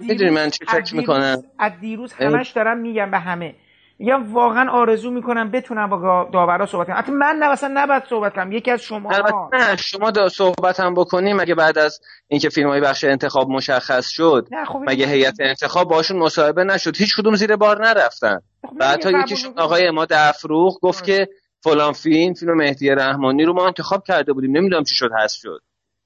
[0.00, 3.54] می‌دونی من چی فکر می‌کنم؟ از دیروز همش دارم میگم به همه.
[3.98, 6.96] میگم واقعا آرزو می‌کنم بتونم با داورا صحبت کنم.
[6.96, 8.52] حتی من نه اصلا نباید صحبت کنم.
[8.52, 9.10] یکی از شما
[9.52, 14.08] نه شما دا صحبت هم بکنیم مگه بعد از اینکه فیلم های بخش انتخاب مشخص
[14.08, 14.48] شد.
[14.68, 18.40] خب مگه هیئت انتخاب باشون مصاحبه نشد؟ هیچ کدوم زیر بار نرفتن.
[18.66, 21.28] خب و حتی یکیشون آقای ما دفروغ گفت که
[21.60, 24.56] فلان فیلم فیلم مهدی رحمانی رو ما انتخاب کرده بودیم.
[24.56, 25.60] نمی‌دونم چی شد هست شد.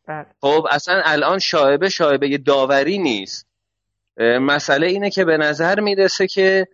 [0.09, 0.27] بله.
[0.41, 3.47] خب اصلا الان شایبه شایبه داوری نیست.
[4.41, 6.67] مسئله اینه که به نظر می‌رسه که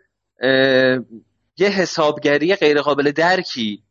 [1.59, 3.82] یه حسابگری غیرقابل درکی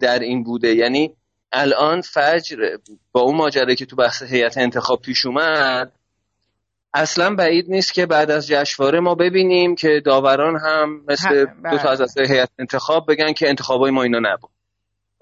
[0.00, 0.74] در این بوده.
[0.74, 1.16] یعنی
[1.52, 2.76] الان فجر
[3.12, 5.92] با اون ماجرایی که تو بحث هیئت انتخاب پیش اومد
[6.94, 11.90] اصلا بعید نیست که بعد از جشنواره ما ببینیم که داوران هم مثل دو تا
[11.90, 14.50] از هیئت انتخاب بگن که انتخابای ما اینا نبود.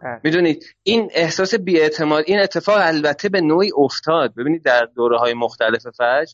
[0.02, 0.20] بله.
[0.24, 4.34] می‌دونید این احساس بیاعتماد این اتفاق البته به نوعی افتاد.
[4.34, 6.32] ببینید در دوره های مختلف فجر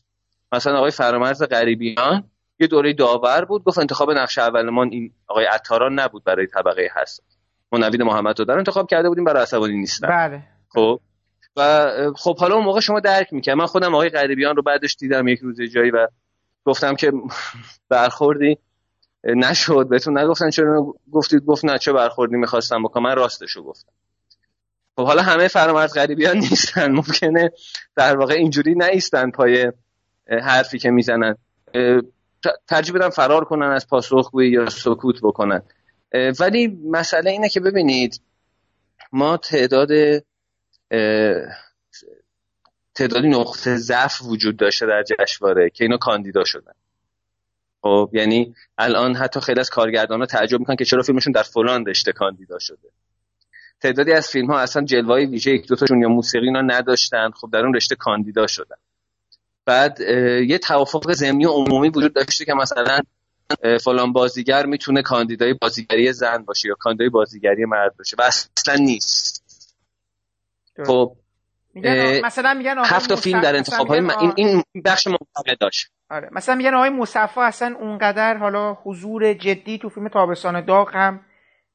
[0.51, 2.23] مثلا آقای فرامرز غریبیان
[2.59, 7.23] یه دوره داور بود گفت انتخاب نقش اولمان این آقای عطاران نبود برای طبقه هست.
[7.71, 10.07] ما نوید محمد رو در انتخاب کرده بودیم برای عصبانی نیستن.
[10.07, 10.43] بله.
[10.69, 10.99] خب.
[11.57, 15.27] و خب حالا اون موقع شما درک می‌کنم من خودم آقای غریبیان رو بعدش دیدم
[15.27, 16.07] یک روز جایی و
[16.65, 17.11] گفتم که
[17.89, 18.57] برخوردی
[19.23, 19.87] نشد.
[19.89, 23.03] بهتون نگفتن چرا گفتید؟ گفت نه چه برخوردی می‌خواستم بکنم.
[23.03, 23.91] من راستشو گفتم.
[24.95, 26.91] خب حالا همه فرامرز غریبیان نیستن.
[26.91, 27.51] ممکنه
[27.95, 29.71] در واقع اینجوری نیستن پای
[30.41, 31.35] حرفی که می‌زنن.
[32.67, 35.61] ترجیح بدن فرار کنن از پاسخگویی یا سکوت بکنن.
[36.39, 38.21] ولی مسئله اینه که ببینید
[39.11, 39.89] ما تعداد
[42.95, 46.73] تعدادی نقطه ضعف وجود داشته در جشنواره که اینا کاندیدا شدن.
[47.81, 52.11] خب یعنی الان حتی خیلی از کارگردان تعجب می‌کنن که چرا فیلمشون در فلان رشته
[52.11, 52.89] کاندیدا شده.
[53.81, 57.59] تعدادی از فیلم ها اصلا جلوه ویژه یک دوتاشون یا موسیقی اینا نداشتن خب در
[57.59, 58.75] اون رشته کاندیدا شدن.
[59.65, 59.99] بعد
[60.47, 62.99] یه توافق زمینی و عمومی وجود داشته که مثلا
[63.83, 69.45] فلان بازیگر می‌تونه کاندیدای بازیگری زن باشه یا کاندیدای بازیگری مرد باشه و اصلا نیست.
[70.85, 71.15] خب
[71.73, 75.87] میگن مثلا میگن هفت تا فیلم در انتخاب های این این بخش منطقه داشت.
[76.09, 76.29] آره.
[76.31, 81.25] مثلا میگن آقای مصفا اصلا اونقدر حالا حضور جدی تو فیلم تابستان داغ هم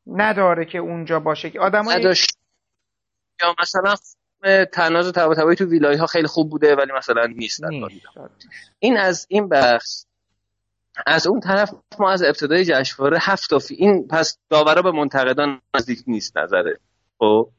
[0.06, 1.50] نداره که اونجا باشه.
[1.50, 2.02] که آدمای
[3.42, 3.94] یا مثلا
[4.72, 8.06] تناز و تبا تو ویلای ها خیلی خوب بوده ولی مثلا نیست, نیست.
[8.78, 10.04] این از این بخش
[11.06, 15.98] از اون طرف ما از ابتدای جشنواره هفت فی این پس داورا به منتقدان نزدیک
[16.06, 16.78] نیست نظره.
[17.18, 17.50] خب؟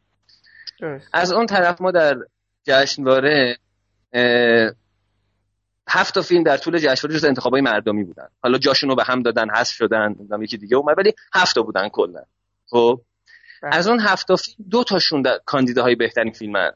[1.13, 2.15] از اون طرف ما در
[2.63, 3.57] جشنواره
[5.87, 8.27] هفت تا فیلم در طول جشنواره جز انتخابای مردمی بودن.
[8.43, 11.89] حالا جاشون رو به هم دادن حذف شدن یکی دیگه اومد ولی هفت تا بودن
[11.89, 12.23] کلا.
[12.65, 13.01] خب.
[13.61, 16.71] از اون هفت تا فیلم دو تاشون کاندیداهای بهترین فیلمن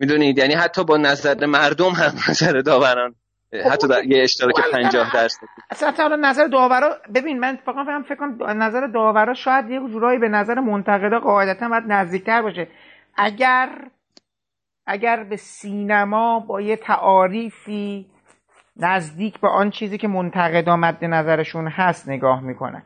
[0.00, 3.14] می‌دونید؟ یعنی حتی با نظر مردم هم نظر داوران.
[3.62, 5.46] خب حتی در یه اشتراک 50 درصد.
[5.70, 10.18] اصلا حالا نظر داورا ببین من فقط فهم فکر کنم نظر داورا شاید یه جورایی
[10.18, 12.68] به نظر منتقدا قاعدتا باید نزدیکتر باشه.
[13.16, 13.68] اگر
[14.86, 18.06] اگر به سینما با یه تعاریفی
[18.76, 22.82] نزدیک به آن چیزی که منتقدا مد نظرشون هست نگاه می‌کنه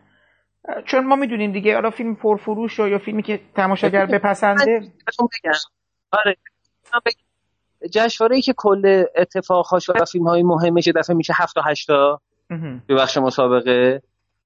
[0.87, 4.93] چون ما می‌دونیم دیگه حالا فیلم پرفروش یا فیلمی که تماشاگر بپسنده
[6.13, 6.37] آره.
[7.91, 12.21] جشنواره ای که کل اتفاقهاش و فیلم های مهمش دفعه میشه هفت تا هشتا
[12.87, 14.03] به بخش مسابقه.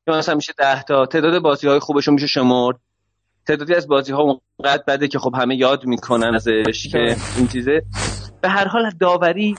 [0.07, 1.07] یا مثلا میشه ده تا.
[1.07, 2.77] تعداد بازی های خوبشون میشه شمرد.
[3.47, 7.83] تعدادی از بازی ها اونقدر بده که خب همه یاد می‌کنن ازش که این چیزه.
[8.43, 9.55] به هر حال داوری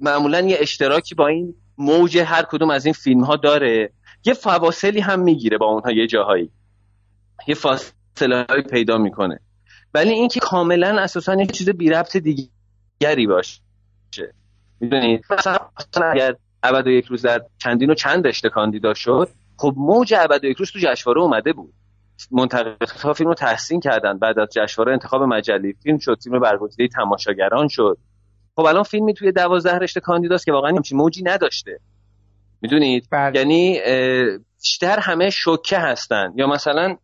[0.00, 3.92] معمولا یه اشتراکی با این موج هر کدوم از این فیلم ها داره.
[4.26, 6.50] یه فواصلی هم می‌گیره با اونها یه جاهایی.
[7.48, 9.40] یه فاصله های پیدا می‌کنه.
[9.94, 13.60] ولی اینکه کاملا اساسا یه چیز بی ربط دیگری باشه.
[14.80, 15.58] می‌دونید مثلا
[16.12, 20.44] اگر ابد و یک روز در چندین و چند رشته کاندیدا شد خب موج ابد
[20.44, 21.74] و یک روز تو جشنواره اومده بود.
[22.30, 24.18] منتقدها فیلم رو تحسین کردن.
[24.18, 26.18] بعد از جشنواره انتخاب مجلی فیلم شد.
[26.24, 27.98] فیلم برگزیده تماشاگران شد.
[28.56, 31.80] خب الان فیلمی توی دوازده رشته کاندیداست که واقعا همچین موجی نداشته.
[32.62, 33.38] می‌دونید؟ بله.
[33.38, 33.80] یعنی
[34.62, 36.32] بیشتر همه شوکه هستن.
[36.36, 36.96] یا مثلا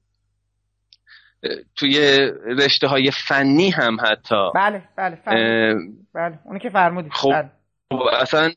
[1.77, 1.99] توی
[2.47, 4.51] رشته های فنی هم حتی.
[4.55, 5.19] بله بله
[6.15, 7.13] بله اونی که فرمودید.
[7.13, 7.51] خب, بله.
[7.93, 8.51] خب اصلا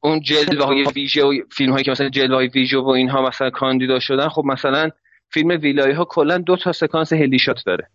[0.00, 3.50] اون جلوه های ویژه و فیلم هایی که مثلا جلوه های ویژه و اینها مثلا
[3.50, 4.90] کاندیدا شدن خب مثلا
[5.28, 7.88] فیلم ویلای ها کلا دو تا سکانس هلی شات داره.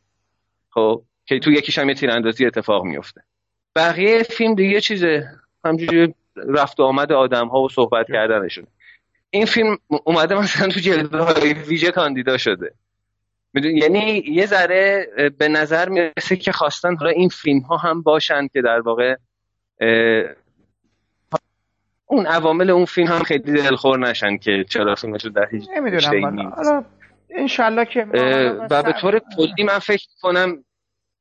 [0.70, 3.22] خب که تو یکیش هم یه تیراندازی اتفاق میفته
[3.76, 5.30] بقیه فیلم دیگه چیزه؟
[5.66, 8.68] همجوری رفت و آمد آدم ها و صحبت کردنشون.
[9.30, 12.74] این فیلم اومده مثلا تو جلوه های ویژه کاندیدا شده.
[13.54, 15.08] یعنی یه ذره
[15.38, 19.16] به نظر می‌رسه که خواستن حالا این فیلم ها هم باشن که در واقع
[22.06, 26.86] اون عوامل اون فیلم هم خیلی دلخور نشن که چرا فیلمشو در هیچ نمی‌دونم
[27.30, 28.06] انشالله که
[28.70, 30.64] و به طور کلی من فکر کنم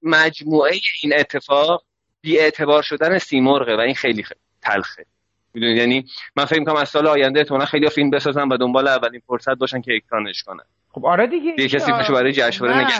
[0.03, 1.85] مجموعه این اتفاق
[2.21, 4.25] بی اعتبار شدن سیمرغه و این خیلی.
[4.65, 5.07] تلخه.
[5.55, 6.07] می‌دونید یعنی
[6.37, 9.81] من فکر می‌کنم از سال آینده احتمالاً خیلی فیلم بسازن و دنبال اولین فرصت باشن
[9.81, 10.65] که اکرانش کنن.
[10.93, 11.55] خب آره دیگه.
[11.59, 12.95] یه کسی پشو برای جشنواره نگه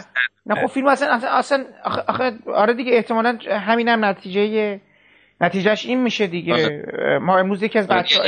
[0.47, 1.65] نه خب فیلم اصلا اصلا
[2.09, 4.81] آخه آره دیگه احتمالاً همین هم نتیجه
[5.41, 6.53] نتیجهش این میشه دیگه.
[6.53, 7.19] آره.
[7.19, 8.21] ما امروز یکی از بچه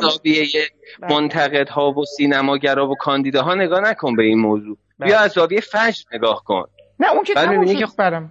[0.00, 0.46] زاویه
[1.00, 1.12] بله.
[1.12, 4.76] منتقد ها و سینماگرا و کاندیداها نگاه نکن به این موضوع.
[4.98, 5.08] بله.
[5.08, 6.64] بیا از زاویه فجر نگاه کن.
[7.00, 8.30] نه اون که تموم شد برم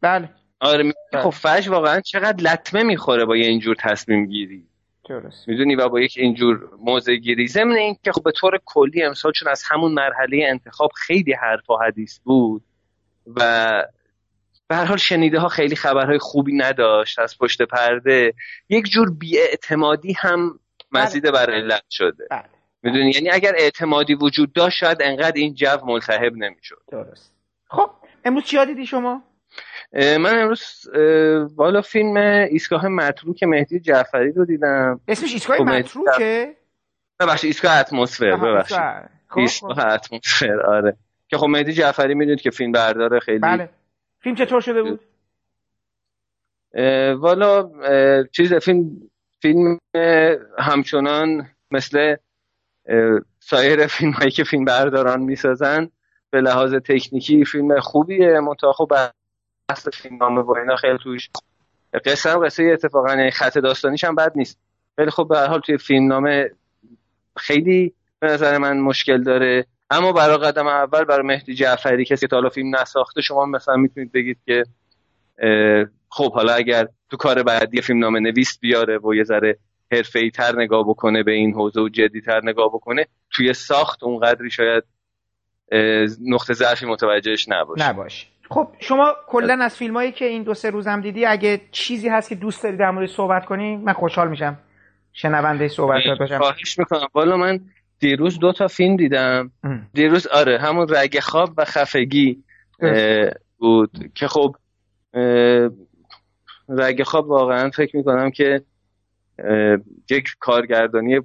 [0.00, 0.30] بله.
[0.60, 4.66] آره خب فجر واقعا چقدر لطمه می‌خوره با یه اینجور تصمیم گیری.
[5.46, 7.48] می‌دونی و با یک اینجور موضع گیری.
[7.48, 11.70] ضمن این که خب به طور کلی امسال چون از همون مرحله انتخاب خیلی حرف
[11.70, 12.62] و حدیث بود
[13.26, 13.84] و
[14.68, 18.34] به هر حال شنیده ها خیلی خبرهای خوبی نداشت از پشت پرده
[18.68, 20.60] یک جور بیاعتمادی هم
[20.92, 21.32] مزید بله.
[21.32, 22.26] بر علت شده.
[22.30, 22.44] بله.
[22.82, 26.82] می‌دونی یعنی اگر اعتمادی وجود داشت شاید انقدر این جو ملتهب نمی‌شد.
[26.92, 27.34] درست.
[27.68, 27.90] خب
[28.24, 29.22] امروز چی دیدی شما؟
[29.92, 30.90] من امروز
[31.56, 35.00] بالا فیلم ایستگاه متروک مهدی جعفری رو دیدم.
[35.08, 36.56] اسمش ایستگاه خب، متروکه؟
[37.20, 38.78] ببخشید ایستگاه اتمسفر ببخشید.
[39.28, 39.88] خب، ایستگاه خب.
[39.88, 40.96] اتمسفر آره.
[41.28, 43.70] که خب مهدی جعفری می‌دونید که فیلم برداره خیلی بله.
[44.20, 45.00] فیلم چطور شده بود؟
[47.20, 47.70] والا
[48.32, 48.90] چیز فیلم
[49.42, 49.78] فیلم
[50.58, 52.16] همچنان مثل
[53.40, 55.90] سایر فیلم هایی که فیلم برداران می‌سازن
[56.30, 58.92] به لحاظ تکنیکی فیلم خوبیه منتها خب
[59.70, 61.30] بحث فیلمنامه و اینا خیلی توش.
[62.04, 64.58] قصه هم قصه اتفاقا یعنی خط داستانیش هم بد نیست.
[64.98, 66.50] ولی خب به هر حال توی فیلمنامه
[67.36, 69.66] خیلی به نظر من مشکل داره.
[69.90, 74.12] اما برای قدم اول برای مهدی جعفری کسی که حالا فیلم نساخته شما مثلا می‌تونید
[74.12, 74.64] بگید که
[76.08, 79.58] خب حالا اگر تو کار بعدی فیلم نامه نویس بیاره و یه ذره
[79.92, 84.50] حرفه‌ای تر نگاه بکنه به این حوزه و جدی تر نگاه بکنه توی ساخت اونقدری
[84.50, 84.84] شاید
[86.26, 87.88] نقطه ضعفی متوجهش نباشه.
[87.88, 88.26] نباشه.
[88.52, 92.28] خب شما کلا از فیلم هایی که این دو سه روزم دیدی اگه چیزی هست
[92.28, 94.58] که دوست داری در مورد صحبت کنی من خوشحال میشم
[95.12, 96.38] شنونده صحبت باشم.
[96.38, 97.06] خواهش می‌کنم.
[97.14, 97.60] والا من
[97.98, 99.50] دیروز دو تا فیلم دیدم.
[99.92, 102.44] دیروز آره همون رگ خواب و خفگی
[103.58, 104.56] بود که خب
[106.68, 108.62] رگ خواب واقعا فکر می‌کنم که
[110.10, 111.20] یک کارگردانی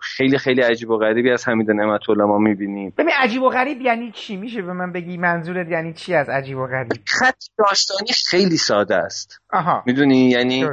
[0.00, 3.80] خیلی خیلی عجیب و غریبی از حمید نعمت الله ما می‌بینیم ببین عجیب و غریب
[3.80, 8.10] یعنی چی؟ میشه به من بگی منظورت یعنی چی از عجیب و غریب؟ خط داستانی
[8.26, 9.40] خیلی ساده است.
[9.52, 9.82] آها.
[9.86, 10.66] می‌دونی؟ یعنی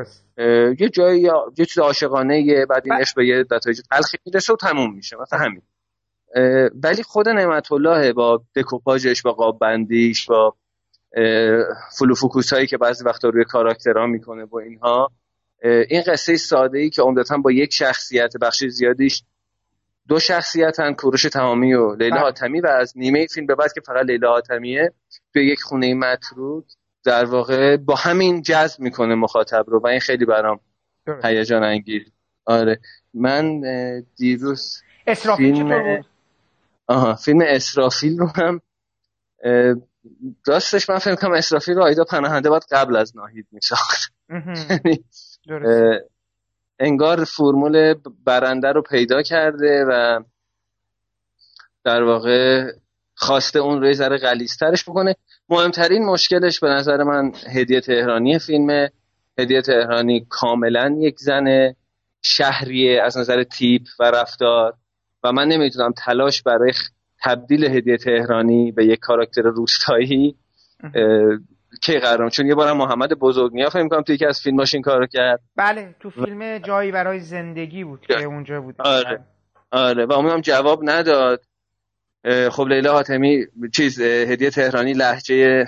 [0.79, 1.21] یه جایی
[1.57, 5.17] یه چیز عاشقانه یه بعد این عشق به یه نتایج تلخی می‌رسه و تموم میشه.
[5.21, 5.61] مثلا همین.
[6.83, 10.55] ولی خود نعمت الله با دکوپاژش با قاب بندیش با
[11.99, 15.11] فلوفوکوس هایی که بعضی وقتا روی کاراکترها می‌کنه با اینها
[15.65, 19.23] این قصه ساده ای که عمدتا با یک شخصیت بخش زیادیش
[20.07, 22.19] دو شخصیتن کوروش تمامی و لیلا بله.
[22.19, 24.93] حاتمی و از نیمه فیلم به بعد که فقط لیلا حاتمیه
[25.33, 26.65] توی یک خونه متروک
[27.03, 30.59] در واقع با همین جذب می‌کنه مخاطب رو و این خیلی برام
[31.23, 32.01] هیجان انگیز.
[32.45, 32.79] آره.
[33.13, 33.61] من
[34.15, 34.81] دیروز
[35.37, 36.03] فیلم
[36.87, 38.61] آها فیلم اسرافیل رو هم
[40.47, 44.13] راستش من فکر کنم اسرافیل رو آیدا پناهنده باید قبل از ناهید میساخت.
[46.79, 50.23] انگار فرمول برنده رو پیدا کرده و
[51.83, 52.71] در واقع
[53.15, 55.15] خواسته اون روی ذره غلیسترش بکنه.
[55.49, 58.91] مهمترین مشکلش به نظر من هدیه تهرانی فیلمه.
[59.39, 61.73] هدیه تهرانی کاملا یک زن
[62.21, 64.73] شهریه از نظر تیپ و رفتار.
[65.23, 66.71] و من نمی‌تونم تلاش برای
[67.23, 70.35] تبدیل هدیه تهرانی به یک کاراکتر روستایی
[71.85, 75.07] کی قرارم؟ چون یه بارم محمد بزرگنیا فکر می‌کنم تو یکی از فیلماش این کارو
[75.07, 75.41] کرد.
[75.55, 78.75] بله تو فیلم جایی برای زندگی بود که اونجا بود.
[78.79, 79.19] آره.
[79.71, 81.45] آره و اونم جواب نداد.
[82.51, 85.65] خب لیلا حاتمی چیز هدیه تهرانی لحجه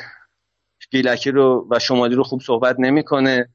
[0.91, 3.49] گیلکی رو و شمالی رو خوب صحبت نمی‌کنه.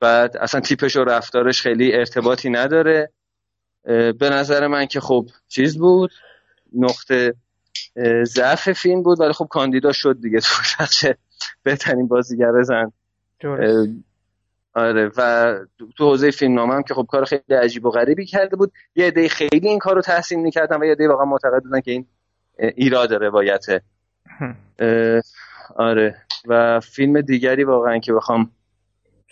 [0.00, 3.10] بعد اصلا تیپش و رفتارش خیلی ارتباطی نداره.
[4.18, 6.10] به نظر من که خب چیز بود.
[6.72, 7.34] نقطه
[8.24, 10.40] ضعف فیلم بود ولی خب کاندیدا شد دیگه.
[10.40, 10.48] تو
[10.80, 11.06] بخش
[11.62, 12.92] بهترین بازیگر زن.
[14.74, 15.54] آره و
[15.96, 18.72] تو حوزه فیلم نامه هم که خب کار خیلی عجیب و غریبی کرده بود.
[18.94, 21.90] یه عده خیلی این کار رو تحسین می‌کردن و یه عده واقعا معتقد بودن که
[21.90, 22.06] این
[22.58, 23.82] ایراد روایته
[25.76, 26.16] آره.
[26.46, 28.50] و فیلم دیگری واقعا که بخوام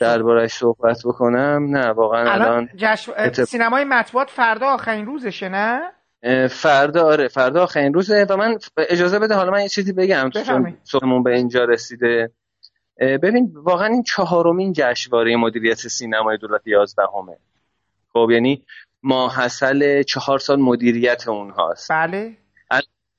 [0.01, 2.69] دربارش صحبت بکنم نه واقعا الان,
[3.17, 5.93] الان سینمای مطبوعات فردا آخرین روزشه نه؟
[6.51, 10.31] فردا آره فردا آخرین روزه و من اجازه بده حالا من یه چیزی بگم
[10.85, 12.31] چون به اینجا رسیده.
[12.99, 17.37] ببین واقعا این چهارمین جشنواره مدیریت سینمای دولت 11 همه
[18.13, 18.63] خب یعنی
[19.03, 22.37] ماحصل چهار سال مدیریت اونهاست بله.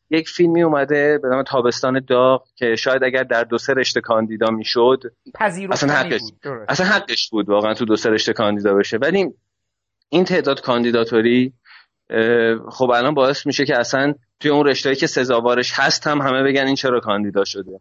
[0.09, 4.49] یک فیلمی اومده به نام تابستان داغ که شاید اگر در دو سه رشته کاندیدا
[4.49, 5.01] می‌شد
[5.71, 6.65] اصلا حقش بود.
[6.69, 8.97] اصلا حقش بود واقعا تو دو سه رشته کاندیدا بشه.
[8.97, 9.33] ولی
[10.09, 11.53] این تعداد کاندیداتوری
[12.71, 16.65] خب الان باعث میشه که اصلا توی اون رشتهایی که سزاوارش هست هم همه بگن
[16.65, 17.79] این چرا کاندیدا شده.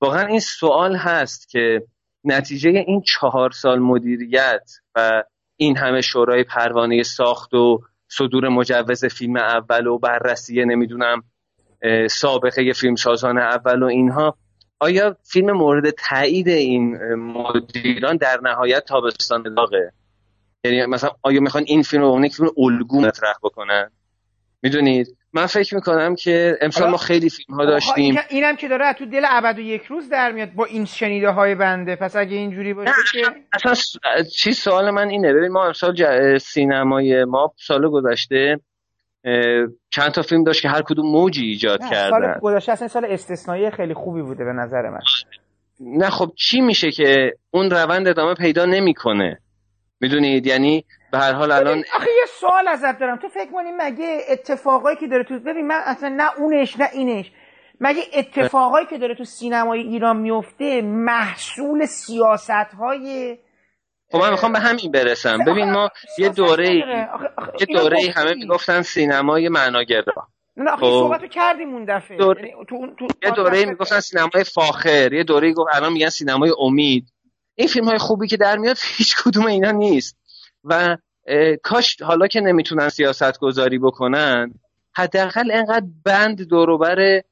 [0.00, 1.82] واقعا این سوال هست که
[2.24, 5.22] نتیجه این چهار سال مدیریت و
[5.56, 11.22] این همه شورای پروانه ساخت و صدور مجوز فیلم اول و بررسی نمی‌دونم
[12.10, 14.36] سابقه فیلمسازان اول و اینها
[14.80, 19.92] آیا فیلم مورد تایید این مدیران در نهایت تابستان داغه
[20.72, 23.90] یعنی مثلا آیا می‌خوان این فیلم رو یک فیلم الگو مطرح بکنن؟
[24.62, 28.14] می‌دونید؟ من فکر می‌کنم که امسال ما خیلی فیلم ها داشتیم.
[28.30, 31.54] اینم که داره تو دل ابد و یک روز در میاد با این شنیده های
[31.54, 31.96] بنده.
[31.96, 33.20] پس اگه اینجوری باشه که
[33.52, 33.74] اصلا
[34.36, 35.32] چی سوال من اینه.
[35.32, 36.04] ببین ما امسال ج...
[36.38, 38.60] سینمای ما سال گذشته
[39.90, 43.70] چند تا فیلم داشت که هر کدوم موجی ایجاد کردن سال گذشته اصلا سال استثنایی
[43.70, 45.00] خیلی خوبی بوده به نظر من.
[45.80, 49.38] نه خب چی میشه که اون روند ادامه پیدا نمی‌کنه؟
[50.00, 53.16] می‌دونید؟ یعنی به هر حال الان آخه یه سوال ازت دارم.
[53.16, 57.32] تو فکر کنی مگه اتفاقایی که داره تو ببین من اصلا نه اونش نه اینش.
[57.80, 63.38] مگه اتفاقایی که داره تو سینمای ایران میفته محصول سیاست های
[64.12, 65.44] خب من می‌خوام به همین برسم.
[65.46, 66.74] ببین ما یه دوره
[67.60, 70.28] یه دوره همه می‌گفتن سینمای معناگرا.
[70.56, 70.98] نه آخه خب.
[71.00, 72.16] صحبت کردیم اون دفعه.
[72.16, 72.38] دور...
[72.38, 72.86] یعنی تو...
[72.98, 73.06] تو...
[73.22, 75.12] یه دوره می‌گفتن سینمای فاخر.
[75.12, 77.12] یه دوره گفت الان میگن سینمای امید.
[77.56, 80.16] این فیلم های خوبی که در میاد هیچ کدوم اینا نیست.
[80.64, 80.96] و
[81.62, 84.54] کاش حالا که نمی‌تونن سیاست گذاری بکنن
[84.92, 87.22] حداقل انقدر بند دوروبر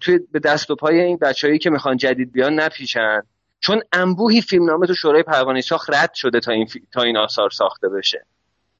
[0.00, 3.22] توی به دست و پای این بچههایی که می‌خوان جدید بیان نپیچن.
[3.60, 7.88] چون انبوهی فیلمنامه تو شورای پروانه ساخت رد شده تا این, تا این آثار ساخته
[7.88, 8.26] بشه.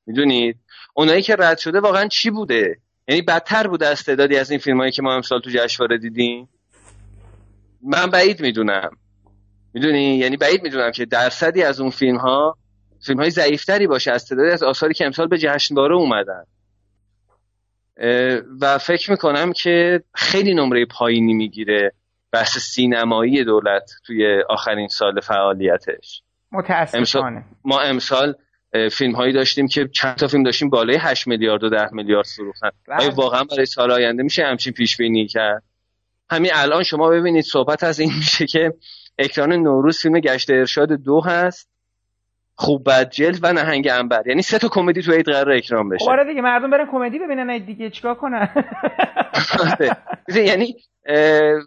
[0.06, 0.56] می‌دونید؟
[0.94, 4.92] اونایی که رد شده واقعا چی بوده؟ یعنی بدتر بوده از تعدادی از این فیلمایی
[4.92, 6.48] که ما امسال تو جشنواره دیدیم؟
[7.82, 8.90] من بعید می‌دونم.
[9.74, 12.56] می‌دونی؟ یعنی بعید می‌دونم که درصدی از اون فیلم ها
[13.06, 16.44] فیلم های ضعیفتری باشه از تعدادی از آثاری که امسال به جشنواره اومدن.
[18.60, 21.92] و فکر می‌کنم که خیلی نمره پایینی می‌گیره
[22.32, 26.22] بحث سینمایی دولت توی آخرین سال فعالیتش.
[26.52, 27.44] متاسفانه.
[27.64, 28.34] ما امسال
[28.92, 32.70] فیلم هایی داشتیم که چند تا فیلم داشتیم بالای 8 میلیارد و 10 میلیارد فروختن.
[32.88, 32.98] بله.
[32.98, 35.62] آیا واقعا برای سال آینده میشه همچین پیش بینی کرد؟
[36.30, 38.74] همین الان شما ببینید صحبت از این میشه که
[39.18, 41.70] اکران نوروز فیلم گشت ارشاد دو هست.
[42.60, 46.10] خوب بد جلد و نهنگ انبر یعنی سه تا کمدی تو عید قرار اکرام بشه.
[46.10, 47.90] آره دیگه مردم برن کمدی ببینن دیگه.
[47.90, 48.48] چیکار کنن؟
[49.60, 49.96] آره.
[50.44, 50.74] یعنی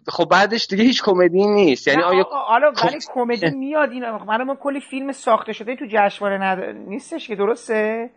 [0.08, 1.88] خب بعدش دیگه هیچ کمدی نیست.
[1.88, 2.86] یعنی آیا حالا خب...
[2.86, 3.90] ولی کمدی میاد.
[3.90, 4.10] این
[4.46, 6.72] ما کلی فیلم ساخته شده تو جشنواره.
[6.72, 8.10] نیستش که درسته؟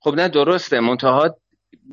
[0.00, 0.80] خب نه درسته.
[0.80, 1.36] منتها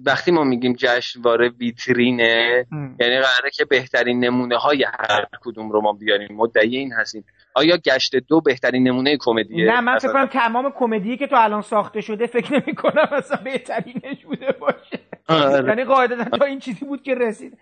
[0.05, 5.93] وقتی ما میگیم جشنواره ویترینه یعنی قراره که بهترین نمونه های هر کدوم رو ما
[5.93, 6.37] بیاریم.
[6.37, 7.25] مدعی این هستیم.
[7.55, 11.61] آیا گشت دو بهترین نمونه کمدیه؟ نه من فکر کنم تمام کمدی که تو الان
[11.61, 14.99] ساخته شده فکر نمی کنم اصلا بهترینش بوده باشه.
[15.29, 15.67] آره.
[15.67, 17.57] یعنی قاعدتا تا این چیزی بود که رسید.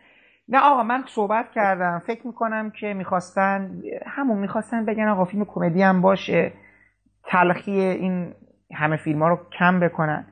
[0.47, 2.01] نه آقا من صحبت کردم.
[2.07, 6.53] فکر می‌کنم که می‌خواستن همون می‌خواستن بگن آقا فیلم کمدی هم باشه.
[7.25, 8.33] تلخی این
[8.73, 10.25] همه فیلم ها رو کم بکنن.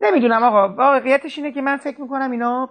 [0.00, 2.70] نمی‌دونم آقا واقعیتش اینه که من فکر می‌کنم اینا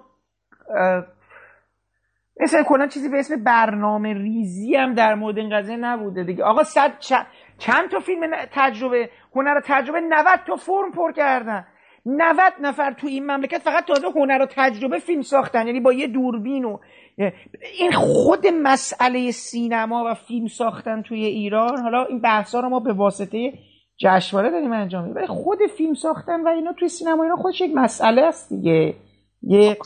[2.39, 6.43] مثل کلا چیزی به اسم برنامه ریزی هم در مورد این قضیه نبوده دیگه.
[6.43, 6.91] آقا صد
[7.57, 11.67] چند تا فیلم تجربه هنر تجربه 90 تا فرم پر کردن.
[12.05, 16.07] 90 نفر تو این مملکت فقط تازه هنر و تجربه فیلم ساختن یعنی با یه
[16.07, 16.77] دوربین و
[17.79, 21.81] این خود مسئله سینما و فیلم ساختن توی ایران.
[21.81, 23.53] حالا این بحثا رو ما به واسطه
[24.03, 25.15] جشنواره داریم انجام میدیم.
[25.15, 28.95] ولی خود فیلم ساختن و اینا توی سینما اینا خودش یک مسئله است دیگه.
[29.41, 29.77] یه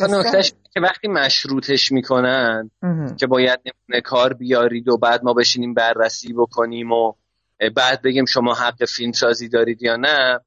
[0.73, 2.71] که وقتی مشروطش می‌کنن
[3.19, 7.13] که باید نمونه کار بیارید و بعد ما بشینیم بررسی بکنیم و
[7.75, 10.39] بعد بگیم شما حق فیلم سازی دارید یا نه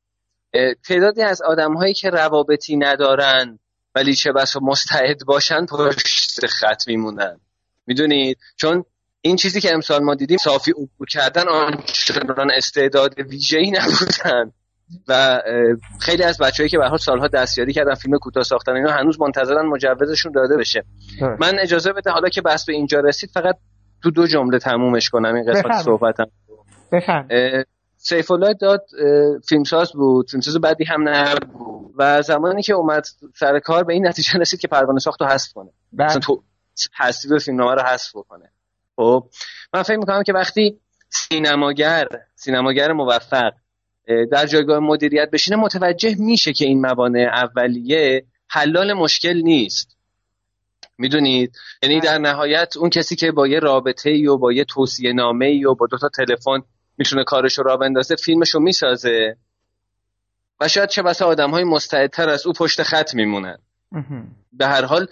[0.88, 3.58] تعدادی از آدم هایی که روابطی ندارن
[3.94, 7.40] ولی چه بسا مستعد باشن پشت خط میمونن.
[7.86, 8.84] می‌دونید؟ چون
[9.20, 14.52] این چیزی که امسال ما دیدیم صافی عبور کردن آنچنان استعداد ویژه‌ای نبودن.
[15.08, 15.42] و
[16.00, 19.66] خیلی از بچه‌ای که به حال سالها دستیاری کردن فیلم کوتاه ساختن اینا هنوز منتظرن
[19.66, 20.84] مجوزشون داده بشه.
[21.40, 23.56] من اجازه بده حالا که بحث به اینجا رسید فقط
[24.02, 26.26] تو دو جمله تمومش کنم این قسمت صحبتم.
[26.92, 27.28] بفهم
[27.96, 28.86] سیف الله داد
[29.48, 31.70] فیلمساز بود فیلمساز بعدی هم نبود.
[31.98, 33.04] و زمانی که اومد
[33.36, 35.70] سر کار به این نتیجه رسید که پروانه ساخت رو حذف کنه.
[35.92, 36.06] بله.
[36.06, 36.42] مثلا تو
[36.98, 38.52] تصویر فیلمنامه رو حذف بکنه.
[39.00, 39.28] خب
[39.74, 43.52] من فکر می‌کنم که وقتی سینماگر سینماگر موفق
[44.32, 49.96] در جایگاه مدیریت بشینه متوجه میشه که این موانع اولیه حلال مشکل نیست.
[50.98, 55.12] می‌دونید؟ یعنی در نهایت اون کسی که با یه رابطه ای و با یه توصیه
[55.12, 56.62] نامه ای و با دو تا تلفن
[56.98, 59.36] می‌تونه کارش رو را بندازه فیلمش رو می‌سازه.
[60.60, 63.58] و شاید چه بسا آدم های مستعدتر از او پشت خط میمونن.
[64.52, 65.06] به هر حال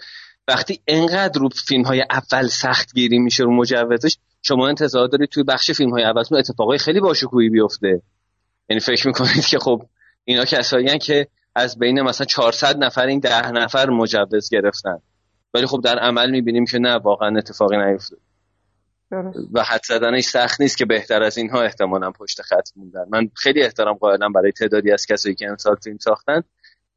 [0.49, 5.43] وقتی انقدر رو فیلم های اول سخت گیری میشه رو مجوزش شما انتظار دارید توی
[5.43, 8.01] بخش فیلم های اول اتفاقای خیلی باشکوهی بیفته.
[8.69, 9.81] یعنی فکر می‌کنید که خب
[10.25, 14.99] اینا کسایی که از بین مثلا 400 نفر این ده نفر مجوز گرفتن.
[15.53, 18.19] ولی خب در عمل می‌بینیم که نه واقعا اتفاقی نیفتاد.
[19.53, 23.05] و حد زدنش سخت نیست که بهتر از اینها احتمالا پشت خط موندن.
[23.09, 26.43] من خیلی احترام قائلم برای تعدادی از کسایی که امسال فیلم ساختن.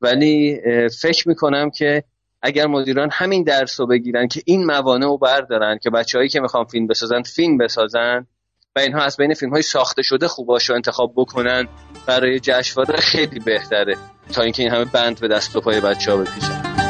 [0.01, 0.61] ولی
[1.01, 2.05] فکر می‌کنم که
[2.43, 6.65] اگر مدیران همین درس رو بگیرن که این موانع رو بردارن که بچههایی که می‌خوان
[6.65, 8.27] فیلم بسازن فیلم بسازن
[8.77, 11.69] و اینها از بین فیلم های ساخته شده خوباش رو انتخاب بکنن
[12.07, 13.97] برای جشنواره خیلی بهتره
[14.33, 16.82] تا اینکه این همه بند به دست و پای بچه ها بپیچن.